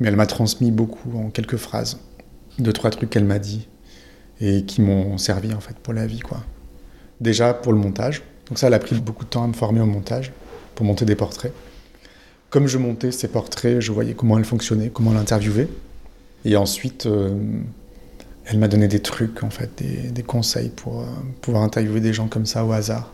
mais 0.00 0.08
elle 0.08 0.16
m'a 0.16 0.26
transmis 0.26 0.70
beaucoup 0.70 1.16
en 1.18 1.30
quelques 1.30 1.56
phrases. 1.56 1.98
Deux, 2.58 2.72
trois 2.72 2.90
trucs 2.90 3.10
qu'elle 3.10 3.24
m'a 3.24 3.38
dit 3.38 3.68
et 4.40 4.64
qui 4.64 4.80
m'ont 4.80 5.18
servi 5.18 5.52
en 5.52 5.60
fait 5.60 5.76
pour 5.76 5.92
la 5.92 6.06
vie. 6.06 6.20
quoi. 6.20 6.42
Déjà 7.20 7.54
pour 7.54 7.72
le 7.72 7.78
montage. 7.78 8.22
Donc 8.48 8.58
ça, 8.58 8.68
elle 8.68 8.74
a 8.74 8.78
pris 8.78 8.96
beaucoup 8.96 9.24
de 9.24 9.30
temps 9.30 9.44
à 9.44 9.46
me 9.46 9.52
former 9.52 9.80
au 9.80 9.86
montage 9.86 10.32
pour 10.74 10.86
monter 10.86 11.04
des 11.04 11.16
portraits. 11.16 11.52
Comme 12.50 12.66
je 12.66 12.78
montais 12.78 13.12
ces 13.12 13.28
portraits, 13.28 13.80
je 13.80 13.92
voyais 13.92 14.14
comment 14.14 14.38
elle 14.38 14.44
fonctionnait, 14.44 14.88
comment 14.88 15.12
l'interviewait. 15.12 15.68
Et 16.44 16.56
ensuite, 16.56 17.06
euh, 17.06 17.34
elle 18.46 18.58
m'a 18.58 18.68
donné 18.68 18.88
des 18.88 19.00
trucs, 19.00 19.42
en 19.42 19.50
fait, 19.50 19.70
des, 20.12 20.22
conseils 20.22 20.70
pour 20.70 21.00
euh, 21.00 21.04
pouvoir 21.42 21.62
interviewer 21.62 22.00
des 22.00 22.14
gens 22.14 22.28
comme 22.28 22.46
ça 22.46 22.64
au 22.64 22.72
hasard. 22.72 23.12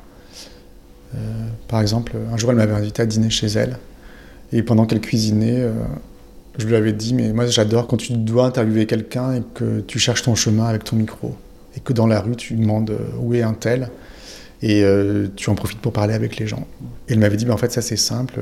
Euh, 1.15 1.19
par 1.67 1.81
exemple, 1.81 2.13
un 2.33 2.37
jour, 2.37 2.51
elle 2.51 2.59
m'avait 2.59 2.75
invité 2.75 3.03
à 3.03 3.07
dîner 3.07 3.31
chez 3.31 3.49
elle. 3.49 3.79
Et 4.53 4.63
pendant 4.63 4.87
qu'elle 4.87 5.01
cuisinait, 5.01 5.67
je 6.59 6.67
lui 6.67 6.77
avais 6.77 6.93
dit, 6.93 7.15
mais 7.15 7.33
moi 7.33 7.47
j'adore 7.47 7.87
quand 7.87 7.97
tu 7.97 8.13
dois 8.13 8.47
interviewer 8.47 8.87
quelqu'un 8.87 9.35
et 9.35 9.43
que 9.55 9.81
tu 9.81 9.99
cherches 9.99 10.23
ton 10.23 10.35
chemin 10.35 10.67
avec 10.67 10.85
ton 10.85 10.97
micro. 10.97 11.37
Et 11.77 11.81
que 11.81 11.93
dans 11.93 12.07
la 12.07 12.21
rue, 12.21 12.37
tu 12.37 12.55
demandes 12.55 12.91
euh, 12.91 13.19
où 13.19 13.35
est 13.35 13.43
un 13.43 13.55
tel. 13.55 13.91
Et 14.63 14.85
euh, 14.85 15.27
tu 15.35 15.51
en 15.51 15.57
profites 15.57 15.81
pour 15.81 15.93
parler 15.93 16.15
avec 16.15 16.37
les 16.37 16.47
gens. 16.47 16.67
Et 17.09 17.13
elle 17.13 17.19
m'avait 17.19 17.37
dit, 17.37 17.45
bah, 17.45 17.55
en 17.55 17.57
fait, 17.57 17.73
ça 17.73 17.83
c'est 17.83 17.97
simple. 17.97 18.41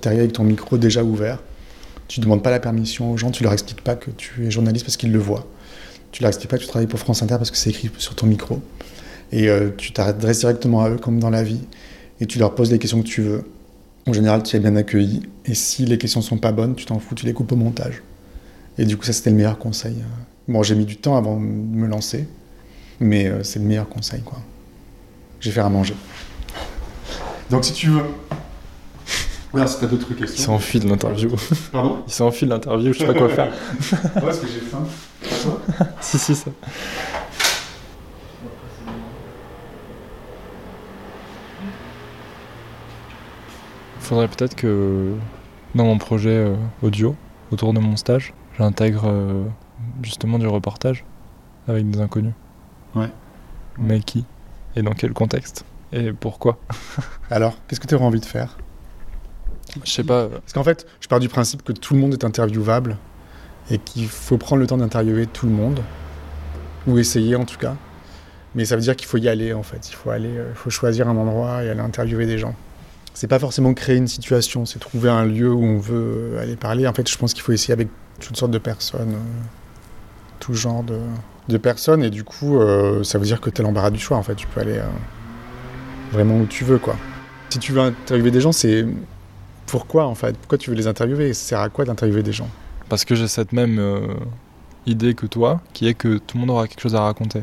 Tu 0.00 0.08
arrives 0.08 0.20
avec 0.20 0.32
ton 0.32 0.44
micro 0.44 0.78
déjà 0.78 1.04
ouvert. 1.04 1.38
Tu 2.08 2.20
ne 2.20 2.24
demandes 2.24 2.42
pas 2.42 2.50
la 2.50 2.60
permission 2.60 3.12
aux 3.12 3.16
gens, 3.16 3.30
tu 3.30 3.42
leur 3.42 3.52
expliques 3.52 3.82
pas 3.82 3.94
que 3.94 4.10
tu 4.10 4.46
es 4.46 4.50
journaliste 4.50 4.84
parce 4.84 4.96
qu'ils 4.96 5.12
le 5.12 5.18
voient. 5.18 5.46
Tu 6.10 6.22
leur 6.22 6.28
expliques 6.28 6.50
pas 6.50 6.58
que 6.58 6.62
tu 6.62 6.68
travailles 6.68 6.86
pour 6.86 6.98
France 6.98 7.22
Inter 7.22 7.36
parce 7.36 7.50
que 7.50 7.56
c'est 7.56 7.70
écrit 7.70 7.90
sur 7.98 8.14
ton 8.14 8.26
micro. 8.26 8.60
Et 9.32 9.48
euh, 9.48 9.70
tu 9.76 9.92
t'adresses 9.92 10.40
directement 10.40 10.82
à 10.82 10.90
eux 10.90 10.98
comme 10.98 11.18
dans 11.18 11.30
la 11.30 11.42
vie. 11.42 11.60
Et 12.20 12.26
tu 12.26 12.38
leur 12.38 12.54
poses 12.54 12.70
les 12.70 12.78
questions 12.78 13.02
que 13.02 13.06
tu 13.06 13.22
veux. 13.22 13.44
En 14.06 14.12
général, 14.12 14.42
tu 14.42 14.56
es 14.56 14.60
bien 14.60 14.74
accueilli. 14.76 15.22
Et 15.44 15.54
si 15.54 15.84
les 15.86 15.98
questions 15.98 16.22
sont 16.22 16.38
pas 16.38 16.52
bonnes, 16.52 16.74
tu 16.74 16.84
t'en 16.86 16.98
fous, 16.98 17.14
tu 17.14 17.24
les 17.26 17.32
coupes 17.32 17.52
au 17.52 17.56
montage. 17.56 18.02
Et 18.78 18.84
du 18.84 18.96
coup, 18.96 19.04
ça, 19.04 19.12
c'était 19.12 19.30
le 19.30 19.36
meilleur 19.36 19.58
conseil. 19.58 19.96
Bon, 20.48 20.62
j'ai 20.62 20.74
mis 20.74 20.84
du 20.86 20.96
temps 20.96 21.16
avant 21.16 21.36
de 21.36 21.44
me 21.44 21.86
lancer. 21.86 22.26
Mais 23.00 23.26
euh, 23.26 23.42
c'est 23.42 23.58
le 23.58 23.64
meilleur 23.64 23.88
conseil, 23.88 24.20
quoi. 24.22 24.38
J'ai 25.40 25.50
fait 25.50 25.60
à 25.60 25.68
manger. 25.68 25.94
Donc, 27.50 27.64
si 27.64 27.72
tu 27.72 27.88
veux. 27.88 28.02
Ouais, 29.52 29.66
si 29.66 29.78
t'as 29.80 29.86
d'autres 29.86 30.06
Il 30.10 30.16
questions. 30.16 30.44
s'enfuit 30.44 30.80
de 30.80 30.88
l'interview. 30.88 31.30
Pardon? 31.72 31.98
Il 32.06 32.12
s'enfuit 32.12 32.46
de 32.46 32.52
l'interview, 32.52 32.92
je 32.92 32.98
sais 33.00 33.06
pas 33.06 33.14
quoi 33.14 33.28
faire. 33.28 33.52
Ouais, 33.52 34.20
parce 34.22 34.38
que 34.38 34.46
j'ai 34.46 34.60
faim. 34.60 34.84
si, 36.00 36.18
si, 36.18 36.34
ça. 36.34 36.50
Faudrait 44.12 44.28
peut-être 44.28 44.54
que 44.54 45.14
dans 45.74 45.84
mon 45.86 45.96
projet 45.96 46.36
euh, 46.36 46.54
audio, 46.82 47.16
autour 47.50 47.72
de 47.72 47.78
mon 47.80 47.96
stage, 47.96 48.34
j'intègre 48.58 49.04
euh, 49.06 49.44
justement 50.02 50.38
du 50.38 50.46
reportage 50.46 51.06
avec 51.66 51.90
des 51.90 51.98
inconnus. 51.98 52.34
Ouais. 52.94 53.08
Mais 53.78 54.00
qui 54.00 54.26
Et 54.76 54.82
dans 54.82 54.92
quel 54.92 55.14
contexte 55.14 55.64
Et 55.94 56.12
pourquoi 56.12 56.58
Alors, 57.30 57.56
qu'est-ce 57.66 57.80
que 57.80 57.86
tu 57.86 57.94
aurais 57.94 58.04
envie 58.04 58.20
de 58.20 58.26
faire? 58.26 58.58
Je 59.82 59.90
sais 59.90 60.04
pas. 60.04 60.24
euh, 60.24 60.28
Parce 60.28 60.52
qu'en 60.52 60.62
fait, 60.64 60.86
je 61.00 61.08
pars 61.08 61.18
du 61.18 61.30
principe 61.30 61.62
que 61.62 61.72
tout 61.72 61.94
le 61.94 62.00
monde 62.00 62.12
est 62.12 62.24
interviewable 62.24 62.98
et 63.70 63.78
qu'il 63.78 64.08
faut 64.08 64.36
prendre 64.36 64.60
le 64.60 64.66
temps 64.66 64.76
d'interviewer 64.76 65.26
tout 65.26 65.46
le 65.46 65.52
monde. 65.52 65.80
ou 66.86 66.98
essayer 66.98 67.34
en 67.34 67.46
tout 67.46 67.56
cas. 67.56 67.76
Mais 68.54 68.66
ça 68.66 68.76
veut 68.76 68.82
dire 68.82 68.94
qu'il 68.94 69.08
faut 69.08 69.16
y 69.16 69.28
aller 69.30 69.54
en 69.54 69.62
fait. 69.62 69.88
Il 69.88 69.94
faut 69.94 70.10
aller, 70.10 70.34
il 70.50 70.54
faut 70.54 70.68
choisir 70.68 71.08
un 71.08 71.16
endroit 71.16 71.64
et 71.64 71.70
aller 71.70 71.80
interviewer 71.80 72.26
des 72.26 72.36
gens. 72.36 72.54
C'est 73.14 73.28
pas 73.28 73.38
forcément 73.38 73.74
créer 73.74 73.96
une 73.96 74.08
situation, 74.08 74.64
c'est 74.64 74.78
trouver 74.78 75.10
un 75.10 75.24
lieu 75.24 75.52
où 75.52 75.62
on 75.62 75.78
veut 75.78 76.38
aller 76.40 76.56
parler. 76.56 76.86
En 76.86 76.94
fait, 76.94 77.08
je 77.08 77.16
pense 77.16 77.34
qu'il 77.34 77.42
faut 77.42 77.52
essayer 77.52 77.72
avec 77.72 77.88
toutes 78.20 78.36
sortes 78.36 78.52
de 78.52 78.58
personnes, 78.58 79.16
tout 80.40 80.54
genre 80.54 80.82
de, 80.82 80.98
de 81.48 81.56
personnes. 81.58 82.02
Et 82.02 82.10
du 82.10 82.24
coup 82.24 82.58
euh, 82.58 83.02
ça 83.04 83.18
veut 83.18 83.24
dire 83.24 83.40
que 83.40 83.50
tu 83.50 83.60
as 83.60 83.64
l'embarras 83.64 83.90
du 83.90 83.98
choix 83.98 84.16
en 84.16 84.22
fait. 84.22 84.34
Tu 84.34 84.46
peux 84.46 84.60
aller 84.60 84.78
euh, 84.78 84.88
vraiment 86.12 86.38
où 86.38 86.46
tu 86.46 86.64
veux 86.64 86.78
quoi. 86.78 86.96
Si 87.50 87.58
tu 87.58 87.72
veux 87.72 87.80
interviewer 87.80 88.30
des 88.30 88.40
gens 88.40 88.52
c'est 88.52 88.86
pourquoi 89.66 90.06
en 90.06 90.14
fait? 90.14 90.36
Pourquoi 90.36 90.58
tu 90.58 90.70
veux 90.70 90.76
les 90.76 90.86
interviewer? 90.86 91.32
Ça 91.34 91.48
sert 91.48 91.60
à 91.60 91.68
quoi 91.68 91.84
d'interviewer 91.84 92.22
des 92.22 92.32
gens? 92.32 92.48
Parce 92.88 93.04
que 93.04 93.14
j'ai 93.14 93.28
cette 93.28 93.52
même 93.52 93.78
euh, 93.78 94.06
idée 94.86 95.14
que 95.14 95.26
toi 95.26 95.60
qui 95.72 95.86
est 95.86 95.94
que 95.94 96.18
tout 96.18 96.36
le 96.36 96.40
monde 96.40 96.50
aura 96.50 96.68
quelque 96.68 96.80
chose 96.80 96.94
à 96.94 97.02
raconter. 97.02 97.42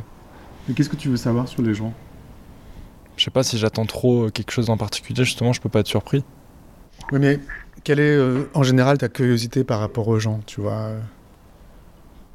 Mais 0.67 0.73
qu'est-ce 0.73 0.89
que 0.89 0.95
tu 0.95 1.09
veux 1.09 1.17
savoir 1.17 1.47
sur 1.47 1.61
les 1.61 1.73
gens? 1.73 1.93
Je 3.19 3.25
sais 3.25 3.31
pas 3.31 3.43
si 3.43 3.59
j'attends 3.59 3.85
trop 3.85 4.31
quelque 4.31 4.51
chose 4.51 4.71
en 4.71 4.77
particulier 4.77 5.23
justement 5.23 5.53
je 5.53 5.61
peux 5.61 5.69
pas 5.69 5.81
être 5.81 5.88
surpris 5.88 6.23
oui 7.11 7.19
mais 7.19 7.39
quelle 7.83 7.99
est 7.99 8.19
en 8.55 8.63
général 8.63 8.97
ta 8.97 9.09
curiosité 9.09 9.63
par 9.63 9.79
rapport 9.79 10.07
aux 10.07 10.19
gens 10.19 10.39
tu 10.47 10.61
vois 10.61 10.93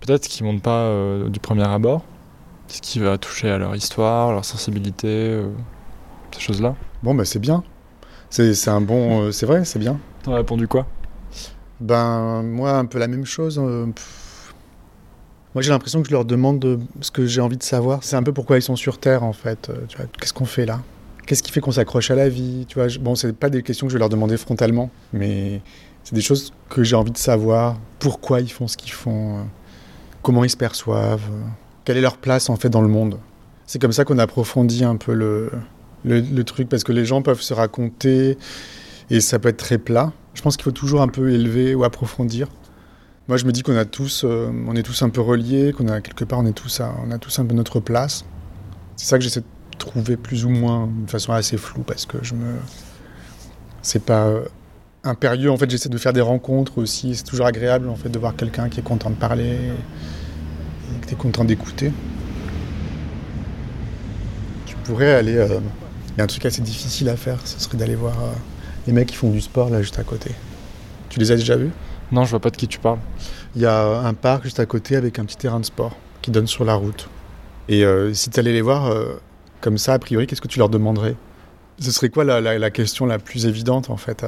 peut-être 0.04 0.28
qu'ils 0.28 0.44
montent 0.44 0.62
pas 0.62 0.82
euh, 0.82 1.28
du 1.28 1.40
premier 1.40 1.66
abord, 1.66 2.04
ce 2.68 2.80
qui 2.80 2.98
va 2.98 3.18
toucher 3.18 3.50
à 3.50 3.58
leur 3.58 3.74
histoire, 3.74 4.32
leur 4.32 4.44
sensibilité, 4.44 5.08
euh, 5.08 5.48
ces 6.32 6.40
choses-là. 6.40 6.74
Bon, 7.02 7.14
bah 7.14 7.24
c'est 7.24 7.38
bien. 7.38 7.62
C'est 8.30 8.68
un 8.68 8.80
bon. 8.80 9.22
Euh, 9.22 9.32
c'est 9.32 9.46
vrai, 9.46 9.64
c'est 9.64 9.78
bien. 9.78 9.98
T'as 10.24 10.34
répondu 10.34 10.66
quoi? 10.66 10.86
Ben, 11.80 12.42
moi, 12.42 12.72
un 12.72 12.84
peu 12.86 12.98
la 12.98 13.06
même 13.06 13.24
chose. 13.24 13.60
Moi, 15.54 15.62
j'ai 15.62 15.70
l'impression 15.70 16.02
que 16.02 16.08
je 16.08 16.12
leur 16.12 16.24
demande 16.24 16.80
ce 17.00 17.10
que 17.10 17.26
j'ai 17.26 17.40
envie 17.40 17.56
de 17.56 17.62
savoir. 17.62 18.02
C'est 18.02 18.16
un 18.16 18.22
peu 18.22 18.32
pourquoi 18.32 18.58
ils 18.58 18.62
sont 18.62 18.76
sur 18.76 18.98
Terre, 18.98 19.22
en 19.22 19.32
fait. 19.32 19.70
vois, 19.96 20.06
qu'est-ce 20.18 20.32
qu'on 20.32 20.46
fait 20.46 20.66
là? 20.66 20.80
Qu'est-ce 21.26 21.42
qui 21.42 21.52
fait 21.52 21.60
qu'on 21.60 21.72
s'accroche 21.72 22.10
à 22.10 22.14
la 22.14 22.28
vie? 22.28 22.66
Tu 22.68 22.74
vois, 22.74 22.88
bon, 23.00 23.14
c'est 23.14 23.32
pas 23.32 23.50
des 23.50 23.62
questions 23.62 23.86
que 23.86 23.92
je 23.92 23.96
vais 23.96 24.00
leur 24.00 24.08
demander 24.08 24.36
frontalement, 24.36 24.90
mais 25.12 25.62
c'est 26.02 26.14
des 26.14 26.20
choses 26.20 26.52
que 26.68 26.84
j'ai 26.84 26.96
envie 26.96 27.12
de 27.12 27.18
savoir. 27.18 27.78
Pourquoi 27.98 28.40
ils 28.40 28.50
font 28.50 28.68
ce 28.68 28.76
qu'ils 28.76 28.92
font? 28.92 29.46
Comment 30.22 30.44
ils 30.44 30.50
se 30.50 30.56
perçoivent, 30.56 31.30
quelle 31.84 31.98
est 31.98 32.02
leur 32.02 32.16
place 32.16 32.48
en 32.48 32.56
fait 32.56 32.68
dans 32.68 32.82
le 32.82 32.88
monde? 32.88 33.18
C'est 33.66 33.78
comme 33.78 33.92
ça 33.92 34.04
qu'on 34.04 34.18
approfondit 34.18 34.84
un 34.84 34.96
peu 34.96 35.14
le, 35.14 35.50
le, 36.04 36.44
truc, 36.44 36.68
parce 36.68 36.84
que 36.84 36.92
les 36.92 37.04
gens 37.04 37.22
peuvent 37.22 37.40
se 37.40 37.54
raconter 37.54 38.36
et 39.10 39.20
ça 39.20 39.38
peut 39.38 39.48
être 39.48 39.58
très 39.58 39.78
plat. 39.78 40.12
Je 40.34 40.42
pense 40.42 40.56
qu'il 40.56 40.64
faut 40.64 40.72
toujours 40.72 41.00
un 41.00 41.08
peu 41.08 41.30
élever 41.30 41.74
ou 41.74 41.84
approfondir. 41.84 42.48
Moi, 43.26 43.38
je 43.38 43.46
me 43.46 43.52
dis 43.52 43.62
qu'on 43.62 43.76
a 43.76 43.86
tous, 43.86 44.24
euh, 44.24 44.52
on 44.66 44.76
est 44.76 44.82
tous 44.82 45.00
un 45.00 45.08
peu 45.08 45.22
reliés, 45.22 45.72
qu'on 45.72 45.88
a 45.88 46.02
quelque 46.02 46.24
part, 46.24 46.40
on 46.40 46.46
a 46.46 46.52
tous 46.52 47.38
un 47.38 47.44
peu 47.46 47.54
notre 47.54 47.80
place. 47.80 48.24
C'est 48.96 49.06
ça 49.06 49.16
que 49.16 49.24
j'essaie 49.24 49.40
de 49.40 49.78
trouver 49.78 50.18
plus 50.18 50.44
ou 50.44 50.50
moins 50.50 50.88
de 51.04 51.10
façon 51.10 51.32
assez 51.32 51.56
floue, 51.56 51.82
parce 51.82 52.04
que 52.04 52.18
je 52.22 52.34
me, 52.34 52.54
c'est 53.80 54.04
pas 54.04 54.26
euh, 54.26 54.44
impérieux. 55.04 55.50
En 55.50 55.56
fait, 55.56 55.70
j'essaie 55.70 55.88
de 55.88 55.96
faire 55.96 56.12
des 56.12 56.20
rencontres 56.20 56.76
aussi. 56.76 57.16
C'est 57.16 57.24
toujours 57.24 57.46
agréable 57.46 57.88
en 57.88 57.96
fait 57.96 58.10
de 58.10 58.18
voir 58.18 58.36
quelqu'un 58.36 58.68
qui 58.68 58.80
est 58.80 58.82
content 58.82 59.08
de 59.08 59.16
parler, 59.16 59.56
et 60.92 61.06
qui 61.06 61.14
est 61.14 61.18
content 61.18 61.44
d'écouter. 61.44 61.92
Tu 64.66 64.76
pourrais 64.84 65.14
aller. 65.14 65.36
Euh, 65.36 65.60
il 66.14 66.18
y 66.18 66.20
a 66.20 66.24
un 66.24 66.28
truc 66.28 66.44
assez 66.44 66.60
difficile 66.60 67.08
à 67.08 67.16
faire. 67.16 67.38
Ce 67.46 67.58
serait 67.58 67.78
d'aller 67.78 67.96
voir 67.96 68.20
euh, 68.20 68.32
les 68.86 68.92
mecs 68.92 69.08
qui 69.08 69.16
font 69.16 69.30
du 69.30 69.40
sport 69.40 69.70
là 69.70 69.80
juste 69.80 69.98
à 69.98 70.04
côté. 70.04 70.30
Tu 71.08 71.18
les 71.18 71.32
as 71.32 71.36
déjà 71.36 71.56
vus? 71.56 71.70
Non, 72.12 72.24
je 72.24 72.30
vois 72.30 72.40
pas 72.40 72.50
de 72.50 72.56
qui 72.56 72.68
tu 72.68 72.78
parles. 72.78 72.98
Il 73.56 73.62
y 73.62 73.66
a 73.66 74.00
un 74.00 74.14
parc 74.14 74.44
juste 74.44 74.60
à 74.60 74.66
côté 74.66 74.96
avec 74.96 75.18
un 75.18 75.24
petit 75.24 75.36
terrain 75.36 75.60
de 75.60 75.64
sport 75.64 75.96
qui 76.22 76.30
donne 76.30 76.46
sur 76.46 76.64
la 76.64 76.74
route. 76.74 77.08
Et 77.68 77.84
euh, 77.84 78.12
si 78.12 78.30
tu 78.30 78.38
allais 78.40 78.52
les 78.52 78.62
voir 78.62 78.94
comme 79.60 79.78
ça, 79.78 79.94
a 79.94 79.98
priori, 79.98 80.26
qu'est-ce 80.26 80.40
que 80.40 80.48
tu 80.48 80.58
leur 80.58 80.68
demanderais? 80.68 81.16
Ce 81.78 81.90
serait 81.90 82.08
quoi 82.08 82.24
la, 82.24 82.40
la, 82.40 82.70
question 82.70 83.06
la 83.06 83.18
plus 83.18 83.46
évidente 83.46 83.90
en 83.90 83.96
fait 83.96 84.22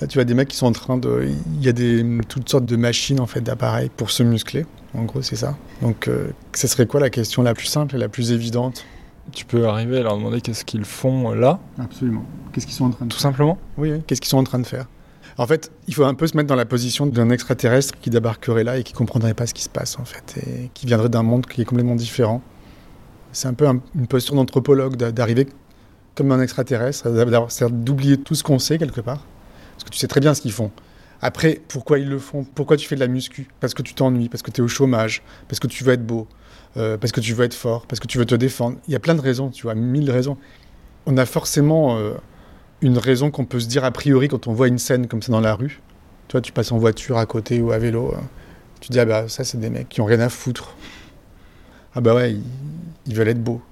Là, 0.00 0.06
tu 0.06 0.18
vois 0.18 0.24
des 0.24 0.34
mecs 0.34 0.48
qui 0.48 0.56
sont 0.56 0.66
en 0.66 0.72
train 0.72 0.96
de. 0.96 1.28
Il 1.56 1.64
y 1.64 1.68
a 1.68 1.72
des, 1.72 2.04
toutes 2.28 2.48
sortes 2.48 2.64
de 2.64 2.76
machines, 2.76 3.18
en 3.20 3.26
fait, 3.26 3.40
d'appareils 3.40 3.90
pour 3.96 4.10
se 4.10 4.22
muscler. 4.22 4.64
En 4.94 5.04
gros, 5.04 5.22
c'est 5.22 5.36
ça. 5.36 5.56
Donc, 5.82 6.06
euh, 6.06 6.28
ce 6.54 6.68
serait 6.68 6.86
quoi 6.86 7.00
la 7.00 7.10
question 7.10 7.42
la 7.42 7.54
plus 7.54 7.66
simple 7.66 7.96
et 7.96 7.98
la 7.98 8.08
plus 8.08 8.30
évidente? 8.30 8.84
Tu 9.32 9.44
peux 9.44 9.66
arriver 9.66 9.98
à 9.98 10.02
leur 10.02 10.16
demander 10.16 10.40
qu'est-ce 10.40 10.64
qu'ils 10.64 10.84
font 10.84 11.32
là? 11.32 11.58
Absolument. 11.78 12.24
Qu'est-ce 12.52 12.66
qu'ils 12.66 12.76
sont 12.76 12.86
en 12.86 12.90
train 12.90 13.06
de 13.06 13.10
Tout 13.10 13.18
simplement? 13.18 13.58
Oui, 13.76 13.90
oui. 13.92 14.02
qu'est-ce 14.06 14.20
qu'ils 14.20 14.30
sont 14.30 14.38
en 14.38 14.44
train 14.44 14.60
de 14.60 14.66
faire? 14.66 14.86
En 15.38 15.46
fait, 15.46 15.70
il 15.86 15.94
faut 15.94 16.04
un 16.04 16.14
peu 16.14 16.26
se 16.26 16.36
mettre 16.36 16.48
dans 16.48 16.56
la 16.56 16.66
position 16.66 17.06
d'un 17.06 17.30
extraterrestre 17.30 17.94
qui 18.00 18.10
débarquerait 18.10 18.64
là 18.64 18.76
et 18.76 18.82
qui 18.82 18.92
comprendrait 18.92 19.34
pas 19.34 19.46
ce 19.46 19.54
qui 19.54 19.62
se 19.62 19.68
passe, 19.68 19.98
en 19.98 20.04
fait, 20.04 20.36
et 20.38 20.70
qui 20.74 20.86
viendrait 20.86 21.08
d'un 21.08 21.22
monde 21.22 21.46
qui 21.46 21.62
est 21.62 21.64
complètement 21.64 21.94
différent. 21.94 22.42
C'est 23.32 23.46
un 23.46 23.54
peu 23.54 23.66
une 23.66 24.06
posture 24.08 24.34
d'anthropologue 24.34 24.96
d'arriver 24.96 25.46
comme 26.16 26.32
un 26.32 26.42
extraterrestre, 26.42 27.08
d'oublier 27.70 28.16
tout 28.16 28.34
ce 28.34 28.42
qu'on 28.42 28.58
sait 28.58 28.78
quelque 28.78 29.00
part 29.00 29.24
parce 29.78 29.84
que 29.84 29.90
tu 29.90 29.98
sais 29.98 30.08
très 30.08 30.20
bien 30.20 30.34
ce 30.34 30.40
qu'ils 30.40 30.52
font. 30.52 30.72
Après, 31.22 31.60
pourquoi 31.68 32.00
ils 32.00 32.08
le 32.08 32.18
font? 32.18 32.44
Pourquoi 32.54 32.76
tu 32.76 32.88
fais 32.88 32.96
de 32.96 33.00
la 33.00 33.06
muscu? 33.06 33.46
Parce 33.60 33.74
que 33.74 33.82
tu 33.82 33.94
t'ennuies, 33.94 34.28
parce 34.28 34.42
que 34.42 34.50
tu 34.50 34.60
es 34.60 34.64
au 34.64 34.68
chômage, 34.68 35.22
parce 35.46 35.60
que 35.60 35.68
tu 35.68 35.84
veux 35.84 35.92
être 35.92 36.04
beau, 36.04 36.26
euh, 36.76 36.96
parce 36.96 37.12
que 37.12 37.20
tu 37.20 37.32
veux 37.32 37.44
être 37.44 37.54
fort, 37.54 37.86
parce 37.86 38.00
que 38.00 38.08
tu 38.08 38.18
veux 38.18 38.26
te 38.26 38.34
défendre. 38.34 38.78
Il 38.88 38.92
y 38.92 38.96
a 38.96 39.00
plein 39.00 39.14
de 39.14 39.20
raisons, 39.20 39.50
tu 39.50 39.62
vois, 39.62 39.76
mille 39.76 40.10
raisons. 40.10 40.36
On 41.06 41.16
a 41.16 41.26
forcément 41.26 41.96
euh, 41.96 42.14
une 42.80 42.98
raison 42.98 43.30
qu'on 43.30 43.44
peut 43.44 43.60
se 43.60 43.66
dire 43.66 43.84
a 43.84 43.90
priori 43.90 44.28
quand 44.28 44.46
on 44.46 44.52
voit 44.52 44.68
une 44.68 44.78
scène 44.78 45.06
comme 45.06 45.22
ça 45.22 45.32
dans 45.32 45.40
la 45.40 45.54
rue. 45.54 45.80
Tu 46.28 46.32
vois, 46.32 46.40
tu 46.40 46.52
passes 46.52 46.72
en 46.72 46.78
voiture 46.78 47.18
à 47.18 47.26
côté 47.26 47.60
ou 47.60 47.72
à 47.72 47.78
vélo. 47.78 48.12
Euh, 48.12 48.18
tu 48.80 48.90
dis, 48.90 49.00
ah 49.00 49.04
bah 49.04 49.28
ça, 49.28 49.44
c'est 49.44 49.58
des 49.58 49.70
mecs 49.70 49.88
qui 49.88 50.00
ont 50.00 50.04
rien 50.04 50.20
à 50.20 50.28
foutre. 50.28 50.74
Ah 51.94 52.00
bah 52.00 52.14
ouais, 52.14 52.36
ils 53.06 53.14
veulent 53.14 53.28
être 53.28 53.42
beaux. 53.42 53.62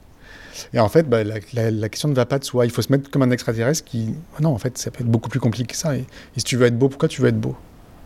Et 0.72 0.80
en 0.80 0.88
fait, 0.88 1.08
bah, 1.08 1.22
la, 1.22 1.88
question 1.88 2.08
ne 2.08 2.14
va 2.14 2.26
pas 2.26 2.38
de 2.38 2.44
soi. 2.44 2.64
Il 2.64 2.70
faut 2.70 2.82
se 2.82 2.90
mettre 2.90 3.10
comme 3.10 3.22
un 3.22 3.30
extraterrestre 3.30 3.84
qui. 3.84 4.14
Oh 4.36 4.42
non, 4.42 4.50
en 4.50 4.58
fait, 4.58 4.78
ça 4.78 4.90
peut 4.90 5.02
être 5.02 5.10
beaucoup 5.10 5.28
plus 5.28 5.40
compliqué 5.40 5.66
que 5.66 5.76
ça. 5.76 5.96
Et, 5.96 6.06
si 6.36 6.44
tu 6.44 6.56
veux 6.56 6.66
être 6.66 6.78
beau, 6.78 6.88
pourquoi 6.88 7.08
tu 7.08 7.20
veux 7.20 7.28
être 7.28 7.40
beau? 7.40 7.56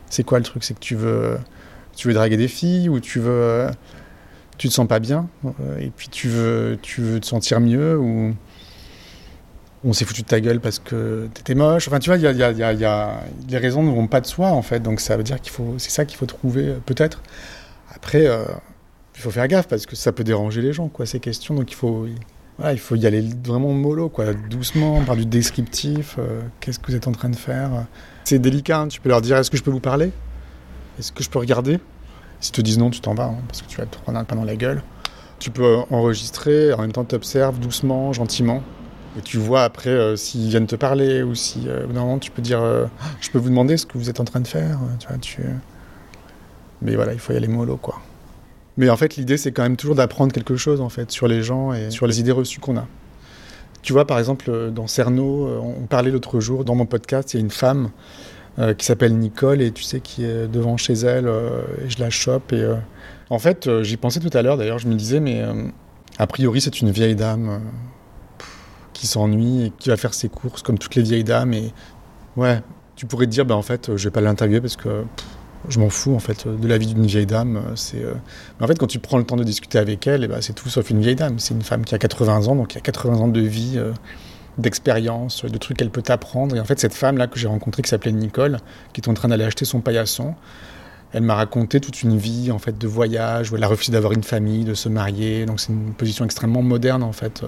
C'est 0.08 0.24
quoi 0.24 0.38
le 0.38 0.44
truc? 0.44 0.64
C'est 0.64 0.74
que 0.74 0.80
tu 0.80 0.96
veux, 0.96 1.38
tu 1.96 2.08
veux 2.08 2.14
draguer 2.14 2.36
des 2.36 2.48
filles 2.48 2.88
ou 2.88 3.00
tu 3.00 3.20
veux. 3.20 3.68
Tu 4.58 4.68
te 4.68 4.74
sens 4.74 4.86
pas 4.86 4.98
bien? 4.98 5.28
Euh, 5.44 5.78
et 5.78 5.90
puis 5.90 6.08
tu 6.08 6.28
veux, 6.28 6.78
tu 6.82 7.00
veux 7.00 7.20
te 7.20 7.26
sentir 7.26 7.60
mieux 7.60 7.96
ou 7.96 8.34
on 9.84 9.92
s'est 9.92 10.04
foutu 10.04 10.22
de 10.22 10.26
ta 10.26 10.40
gueule 10.40 10.60
parce 10.60 10.78
que 10.78 11.28
t'étais 11.32 11.54
moche. 11.54 11.88
Enfin, 11.88 11.98
tu 11.98 12.10
vois, 12.10 12.16
il 12.16 12.22
y 12.22 12.26
a, 12.26 12.32
y, 12.32 12.62
a, 12.62 12.72
y 12.72 13.50
les 13.50 13.58
raisons 13.58 13.82
ne 13.82 13.90
vont 13.90 14.06
pas 14.06 14.20
de 14.20 14.26
soi 14.26 14.48
en 14.48 14.62
fait. 14.62 14.80
Donc 14.80 15.00
ça 15.00 15.16
veut 15.16 15.22
dire 15.22 15.40
qu'il 15.40 15.52
faut, 15.52 15.74
c'est 15.78 15.90
ça 15.90 16.04
qu'il 16.04 16.18
faut 16.18 16.26
trouver 16.26 16.68
euh, 16.68 16.78
peut-être. 16.84 17.22
Après, 17.94 18.26
euh, 18.26 18.44
il 19.16 19.20
faut 19.20 19.30
faire 19.30 19.48
gaffe 19.48 19.68
parce 19.68 19.86
que 19.86 19.96
ça 19.96 20.12
peut 20.12 20.24
déranger 20.24 20.62
les 20.62 20.72
gens, 20.72 20.88
quoi, 20.88 21.06
ces 21.06 21.20
questions. 21.20 21.54
Donc 21.54 21.70
il 21.70 21.74
faut, 21.74 22.06
il 22.62 22.78
faut 22.78 22.96
y 22.96 23.06
aller 23.06 23.24
vraiment 23.44 23.72
mollo, 23.72 24.08
quoi, 24.08 24.32
doucement, 24.34 25.02
par 25.02 25.16
du 25.16 25.24
descriptif. 25.24 26.16
Euh, 26.18 26.40
qu'est-ce 26.60 26.78
que 26.78 26.88
vous 26.88 26.96
êtes 26.96 27.08
en 27.08 27.12
train 27.12 27.30
de 27.30 27.36
faire? 27.36 27.70
C'est 28.24 28.38
délicat, 28.38 28.80
hein, 28.80 28.88
tu 28.88 29.00
peux 29.00 29.08
leur 29.08 29.22
dire 29.22 29.36
est-ce 29.38 29.50
que 29.50 29.56
je 29.56 29.62
peux 29.62 29.70
vous 29.70 29.80
parler? 29.80 30.12
Est-ce 30.98 31.10
que 31.10 31.24
je 31.24 31.30
peux 31.30 31.38
regarder? 31.38 31.78
S'ils 32.40 32.52
te 32.52 32.60
disent 32.60 32.78
non, 32.78 32.90
tu 32.90 33.00
t'en 33.00 33.14
vas, 33.14 33.24
hein, 33.24 33.38
parce 33.48 33.62
que 33.62 33.66
tu 33.66 33.78
vas 33.78 33.86
te 33.86 33.96
prendre 33.96 34.18
un 34.18 34.24
dans 34.24 34.44
la 34.44 34.56
gueule. 34.56 34.82
Tu 35.38 35.50
peux 35.50 35.78
enregistrer, 35.90 36.74
en 36.74 36.82
même 36.82 36.92
temps 36.92 37.04
tu 37.04 37.14
observes 37.14 37.58
doucement, 37.58 38.12
gentiment. 38.12 38.62
Et 39.18 39.22
tu 39.22 39.38
vois 39.38 39.64
après 39.64 39.90
euh, 39.90 40.16
s'ils 40.16 40.48
viennent 40.48 40.66
te 40.66 40.76
parler 40.76 41.22
ou 41.22 41.34
si 41.34 41.64
euh, 41.66 41.86
non, 41.92 42.18
tu 42.18 42.30
peux 42.30 42.42
dire 42.42 42.60
je 43.20 43.30
peux 43.30 43.38
vous 43.38 43.48
demander 43.48 43.76
ce 43.76 43.86
que 43.86 43.98
vous 43.98 44.08
êtes 44.08 44.20
en 44.20 44.24
train 44.24 44.40
de 44.40 44.48
faire. 44.48 44.78
Vois, 44.78 45.18
tu... 45.18 45.42
Mais 46.82 46.94
voilà, 46.94 47.12
il 47.12 47.18
faut 47.18 47.32
y 47.32 47.36
aller 47.36 47.48
mollo, 47.48 47.76
quoi. 47.76 48.00
Mais 48.76 48.88
en 48.88 48.96
fait, 48.96 49.16
l'idée, 49.16 49.36
c'est 49.36 49.52
quand 49.52 49.62
même 49.62 49.76
toujours 49.76 49.96
d'apprendre 49.96 50.32
quelque 50.32 50.56
chose 50.56 50.80
en 50.80 50.88
fait 50.88 51.10
sur 51.10 51.28
les 51.28 51.42
gens 51.42 51.72
et 51.72 51.90
sur 51.90 52.06
les 52.06 52.20
idées 52.20 52.32
reçues 52.32 52.60
qu'on 52.60 52.76
a. 52.76 52.86
Tu 53.82 53.92
vois, 53.92 54.06
par 54.06 54.18
exemple, 54.18 54.50
euh, 54.50 54.70
dans 54.70 54.86
Cerno, 54.86 55.46
euh, 55.46 55.58
on 55.58 55.86
parlait 55.86 56.10
l'autre 56.10 56.40
jour, 56.40 56.64
dans 56.64 56.74
mon 56.74 56.86
podcast, 56.86 57.32
il 57.32 57.38
y 57.38 57.40
a 57.40 57.44
une 57.44 57.50
femme 57.50 57.90
euh, 58.58 58.74
qui 58.74 58.84
s'appelle 58.84 59.16
Nicole 59.16 59.62
et 59.62 59.72
tu 59.72 59.82
sais, 59.82 60.00
qui 60.00 60.24
est 60.24 60.48
devant 60.48 60.76
chez 60.76 60.92
elle, 60.92 61.28
et 61.84 61.88
je 61.88 61.98
la 61.98 62.10
chope. 62.10 62.52
Et, 62.52 62.68
en 63.30 63.38
fait, 63.38 63.82
j'y 63.82 63.96
pensais 63.96 64.20
tout 64.20 64.36
à 64.36 64.42
l'heure 64.42 64.56
d'ailleurs, 64.56 64.78
je 64.78 64.88
me 64.88 64.94
disais, 64.94 65.20
mais 65.20 65.42
a 66.18 66.26
priori, 66.26 66.60
c'est 66.60 66.80
une 66.80 66.90
vieille 66.90 67.14
dame 67.14 67.60
qui 69.00 69.06
s'ennuie 69.06 69.64
et 69.64 69.72
qui 69.78 69.88
va 69.88 69.96
faire 69.96 70.12
ses 70.12 70.28
courses 70.28 70.62
comme 70.62 70.78
toutes 70.78 70.94
les 70.94 71.02
vieilles 71.02 71.24
dames. 71.24 71.54
Et 71.54 71.72
ouais, 72.36 72.60
tu 72.96 73.06
pourrais 73.06 73.24
te 73.24 73.30
dire, 73.30 73.46
bah, 73.46 73.56
en 73.56 73.62
fait, 73.62 73.96
je 73.96 74.04
vais 74.04 74.10
pas 74.10 74.20
l'interviewer 74.20 74.60
parce 74.60 74.76
que 74.76 75.04
je 75.70 75.78
m'en 75.78 75.88
fous 75.88 76.14
en 76.14 76.18
fait 76.18 76.46
de 76.46 76.68
la 76.68 76.76
vie 76.76 76.92
d'une 76.92 77.06
vieille 77.06 77.24
dame. 77.24 77.62
C'est, 77.76 78.04
euh, 78.04 78.12
Mais 78.58 78.64
en 78.64 78.68
fait, 78.68 78.78
quand 78.78 78.86
tu 78.86 78.98
prends 78.98 79.16
le 79.16 79.24
temps 79.24 79.36
de 79.36 79.44
discuter 79.44 79.78
avec 79.78 80.06
elle, 80.06 80.24
eh 80.24 80.28
ben, 80.28 80.42
c'est 80.42 80.52
tout 80.52 80.68
sauf 80.68 80.90
une 80.90 81.00
vieille 81.00 81.16
dame. 81.16 81.38
C'est 81.38 81.54
une 81.54 81.62
femme 81.62 81.86
qui 81.86 81.94
a 81.94 81.98
80 81.98 82.48
ans, 82.48 82.56
donc 82.56 82.68
qui 82.68 82.78
a 82.78 82.82
80 82.82 83.16
ans 83.16 83.28
de 83.28 83.40
vie, 83.40 83.76
euh, 83.76 83.92
d'expérience, 84.58 85.46
de 85.46 85.56
trucs 85.56 85.78
qu'elle 85.78 85.90
peut 85.90 86.02
t'apprendre. 86.02 86.54
Et 86.54 86.60
en 86.60 86.66
fait, 86.66 86.78
cette 86.78 86.94
femme-là 86.94 87.26
que 87.26 87.38
j'ai 87.38 87.48
rencontrée, 87.48 87.80
qui 87.80 87.88
s'appelait 87.88 88.12
Nicole, 88.12 88.58
qui 88.92 89.00
est 89.00 89.08
en 89.08 89.14
train 89.14 89.28
d'aller 89.28 89.44
acheter 89.44 89.64
son 89.64 89.80
paillasson, 89.80 90.34
elle 91.14 91.22
m'a 91.22 91.36
raconté 91.36 91.80
toute 91.80 92.02
une 92.02 92.18
vie 92.18 92.52
en 92.52 92.58
fait 92.58 92.76
de 92.76 92.86
voyage 92.86 93.50
où 93.50 93.56
elle 93.56 93.64
a 93.64 93.66
refusé 93.66 93.92
d'avoir 93.92 94.12
une 94.12 94.24
famille, 94.24 94.64
de 94.64 94.74
se 94.74 94.90
marier. 94.90 95.46
Donc 95.46 95.58
c'est 95.58 95.72
une 95.72 95.94
position 95.94 96.26
extrêmement 96.26 96.62
moderne 96.62 97.02
en 97.02 97.12
fait. 97.12 97.42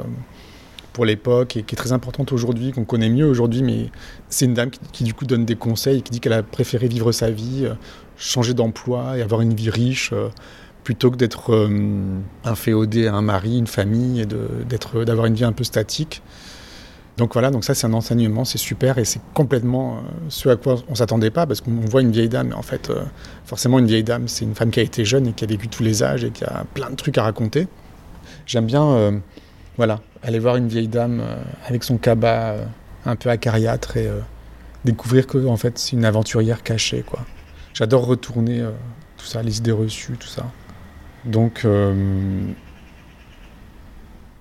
Pour 0.92 1.06
l'époque 1.06 1.56
et 1.56 1.62
qui 1.62 1.74
est 1.74 1.76
très 1.76 1.92
importante 1.92 2.32
aujourd'hui, 2.32 2.70
qu'on 2.72 2.84
connaît 2.84 3.08
mieux 3.08 3.26
aujourd'hui, 3.26 3.62
mais 3.62 3.90
c'est 4.28 4.44
une 4.44 4.52
dame 4.52 4.70
qui, 4.70 5.04
du 5.04 5.14
coup 5.14 5.24
donne 5.24 5.46
des 5.46 5.56
conseils 5.56 5.98
et 5.98 6.02
qui 6.02 6.10
dit 6.10 6.20
qu'elle 6.20 6.34
a 6.34 6.42
préféré 6.42 6.86
vivre 6.86 7.12
sa 7.12 7.30
vie, 7.30 7.62
euh, 7.64 7.74
changer 8.18 8.52
d'emploi 8.52 9.16
et 9.16 9.22
avoir 9.22 9.40
une 9.40 9.54
vie 9.54 9.70
riche, 9.70 10.10
euh, 10.12 10.28
plutôt 10.84 11.10
que 11.10 11.16
d'être 11.16 11.54
euh, 11.54 12.20
inféodé 12.44 13.06
à 13.06 13.14
un 13.14 13.22
mari, 13.22 13.56
une 13.56 13.66
famille, 13.66 14.20
et 14.20 14.26
d'avoir 14.26 15.26
une 15.26 15.34
vie 15.34 15.44
un 15.44 15.52
peu 15.52 15.64
statique. 15.64 16.22
Donc 17.16 17.32
voilà, 17.32 17.50
donc 17.50 17.64
ça 17.64 17.74
c'est 17.74 17.86
un 17.86 17.94
enseignement, 17.94 18.44
c'est 18.44 18.58
super 18.58 18.98
et 18.98 19.04
c'est 19.06 19.20
complètement 19.32 20.02
ce 20.28 20.48
à 20.48 20.56
quoi 20.56 20.76
on 20.88 20.94
s'attendait 20.94 21.30
pas 21.30 21.46
parce 21.46 21.60
qu'on 21.60 21.70
voit 21.70 22.00
une 22.00 22.10
vieille 22.10 22.30
dame, 22.30 22.48
mais 22.48 22.54
en 22.54 22.62
fait 22.62 22.90
forcément 23.44 23.78
une 23.78 23.86
vieille 23.86 24.02
dame 24.02 24.28
c'est 24.28 24.46
une 24.46 24.54
femme 24.54 24.70
qui 24.70 24.80
a 24.80 24.82
été 24.82 25.04
jeune 25.04 25.26
et 25.26 25.32
qui 25.32 25.44
a 25.44 25.46
vécu 25.46 25.68
tous 25.68 25.82
les 25.82 26.02
âges 26.02 26.24
et 26.24 26.30
qui 26.30 26.42
a 26.44 26.64
plein 26.72 26.88
de 26.88 26.96
trucs 26.96 27.18
à 27.18 27.22
raconter. 27.22 27.68
J'aime 28.46 28.64
bien, 28.64 29.20
voilà, 29.76 30.00
aller 30.22 30.38
voir 30.38 30.56
une 30.56 30.68
vieille 30.68 30.88
dame 30.88 31.22
avec 31.66 31.84
son 31.84 31.98
cabas 31.98 32.56
un 33.04 33.16
peu 33.16 33.30
acariâtre 33.30 33.96
et 33.96 34.08
découvrir 34.84 35.26
que 35.26 35.46
en 35.46 35.56
fait 35.56 35.78
c'est 35.78 35.92
une 35.92 36.04
aventurière 36.04 36.62
cachée 36.62 37.02
quoi. 37.02 37.20
J'adore 37.74 38.06
retourner 38.06 38.62
tout 39.16 39.24
ça, 39.24 39.42
les 39.42 39.58
idées 39.58 39.72
reçues, 39.72 40.16
tout 40.18 40.28
ça. 40.28 40.50
Donc 41.24 41.64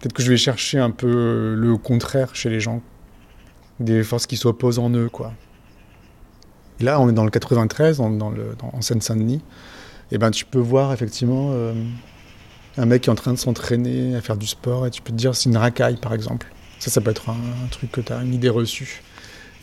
Peut-être 0.01 0.13
que 0.13 0.23
je 0.23 0.31
vais 0.31 0.37
chercher 0.37 0.79
un 0.79 0.89
peu 0.89 1.53
le 1.55 1.77
contraire 1.77 2.33
chez 2.35 2.49
les 2.49 2.59
gens. 2.59 2.81
Des 3.79 4.03
forces 4.03 4.25
qui 4.25 4.35
s'opposent 4.35 4.79
en 4.79 4.89
eux, 4.89 5.09
quoi. 5.09 5.31
Et 6.79 6.83
là, 6.83 6.99
on 6.99 7.07
est 7.07 7.13
dans 7.13 7.23
le 7.23 7.29
93, 7.29 7.97
dans, 7.97 8.31
le, 8.31 8.55
en 8.61 8.81
Seine-Saint-Denis. 8.81 9.43
Et 10.11 10.17
ben, 10.17 10.31
tu 10.31 10.45
peux 10.45 10.59
voir 10.59 10.91
effectivement 10.91 11.51
euh, 11.51 11.73
un 12.77 12.85
mec 12.85 13.03
qui 13.03 13.09
est 13.09 13.11
en 13.11 13.15
train 13.15 13.33
de 13.33 13.37
s'entraîner 13.37 14.15
à 14.15 14.21
faire 14.21 14.37
du 14.37 14.47
sport 14.47 14.87
et 14.87 14.91
tu 14.91 15.01
peux 15.01 15.11
te 15.11 15.17
dire 15.17 15.35
c'est 15.35 15.49
une 15.49 15.57
racaille, 15.57 15.97
par 15.97 16.13
exemple. 16.13 16.47
Ça, 16.79 16.89
ça 16.89 17.01
peut 17.01 17.11
être 17.11 17.29
un, 17.29 17.67
truc 17.69 17.91
que 17.91 18.01
tu 18.01 18.11
as 18.11 18.21
une 18.21 18.33
idée 18.33 18.49
reçue. 18.49 19.03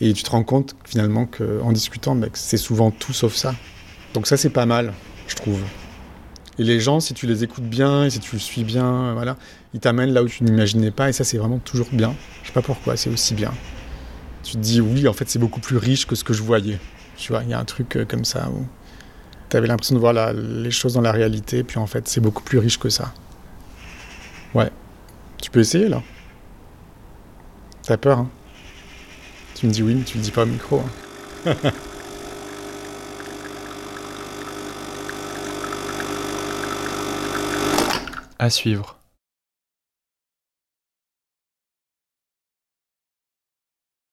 Et 0.01 0.13
tu 0.13 0.23
te 0.23 0.29
rends 0.29 0.43
compte 0.43 0.75
finalement 0.85 1.25
qu'en 1.25 1.71
discutant, 1.71 2.15
mec, 2.15 2.31
c'est 2.35 2.57
souvent 2.57 2.91
tout 2.91 3.11
sauf 3.11 3.35
ça. 3.35 3.53
Donc 4.13 4.27
ça, 4.27 4.37
c'est 4.37 4.49
pas 4.49 4.65
mal, 4.65 4.93
je 5.27 5.35
trouve. 5.35 5.61
Et 6.57 6.63
les 6.63 6.79
gens, 6.79 6.99
si 6.99 7.13
tu 7.13 7.27
les 7.27 7.43
écoutes 7.43 7.65
bien 7.65 8.05
et 8.05 8.09
si 8.09 8.19
tu 8.19 8.35
le 8.35 8.39
suis 8.39 8.63
bien, 8.63 9.13
voilà, 9.13 9.37
ils 9.73 9.79
t'amènent 9.79 10.13
là 10.13 10.23
où 10.23 10.27
tu 10.27 10.43
n'imaginais 10.43 10.91
pas. 10.91 11.09
Et 11.09 11.13
ça, 11.13 11.23
c'est 11.23 11.37
vraiment 11.37 11.59
toujours 11.59 11.89
bien. 11.91 12.15
Je 12.43 12.47
sais 12.47 12.53
pas 12.53 12.61
pourquoi, 12.61 12.95
c'est 12.95 13.09
aussi 13.09 13.33
bien. 13.33 13.51
Tu 14.43 14.53
te 14.53 14.57
dis, 14.57 14.79
oui, 14.79 15.07
en 15.07 15.13
fait, 15.13 15.29
c'est 15.29 15.39
beaucoup 15.39 15.59
plus 15.59 15.77
riche 15.77 16.05
que 16.05 16.15
ce 16.15 16.23
que 16.23 16.33
je 16.33 16.41
voyais. 16.41 16.79
Tu 17.17 17.33
vois, 17.33 17.43
il 17.43 17.49
y 17.49 17.53
a 17.53 17.59
un 17.59 17.65
truc 17.65 17.97
euh, 17.97 18.05
comme 18.05 18.23
ça 18.23 18.49
où 18.49 18.65
tu 19.49 19.57
avais 19.57 19.67
l'impression 19.67 19.95
de 19.95 19.99
voir 19.99 20.33
les 20.33 20.71
choses 20.71 20.93
dans 20.93 21.01
la 21.01 21.11
réalité, 21.11 21.63
puis 21.63 21.77
en 21.79 21.87
fait, 21.87 22.07
c'est 22.07 22.21
beaucoup 22.21 22.43
plus 22.43 22.59
riche 22.59 22.77
que 22.77 22.89
ça. 22.89 23.13
Ouais. 24.53 24.69
Tu 25.41 25.49
peux 25.49 25.59
essayer 25.59 25.89
là. 25.89 26.01
T'as 27.83 27.97
peur, 27.97 28.19
hein 28.19 28.29
Tu 29.55 29.65
me 29.65 29.71
dis 29.71 29.81
oui, 29.81 29.95
mais 29.95 30.03
tu 30.03 30.17
le 30.17 30.23
dis 30.23 30.31
pas 30.31 30.43
au 30.43 30.45
micro. 30.45 30.83
Hein. 31.45 31.55
À 38.41 38.49
suivre. 38.49 38.98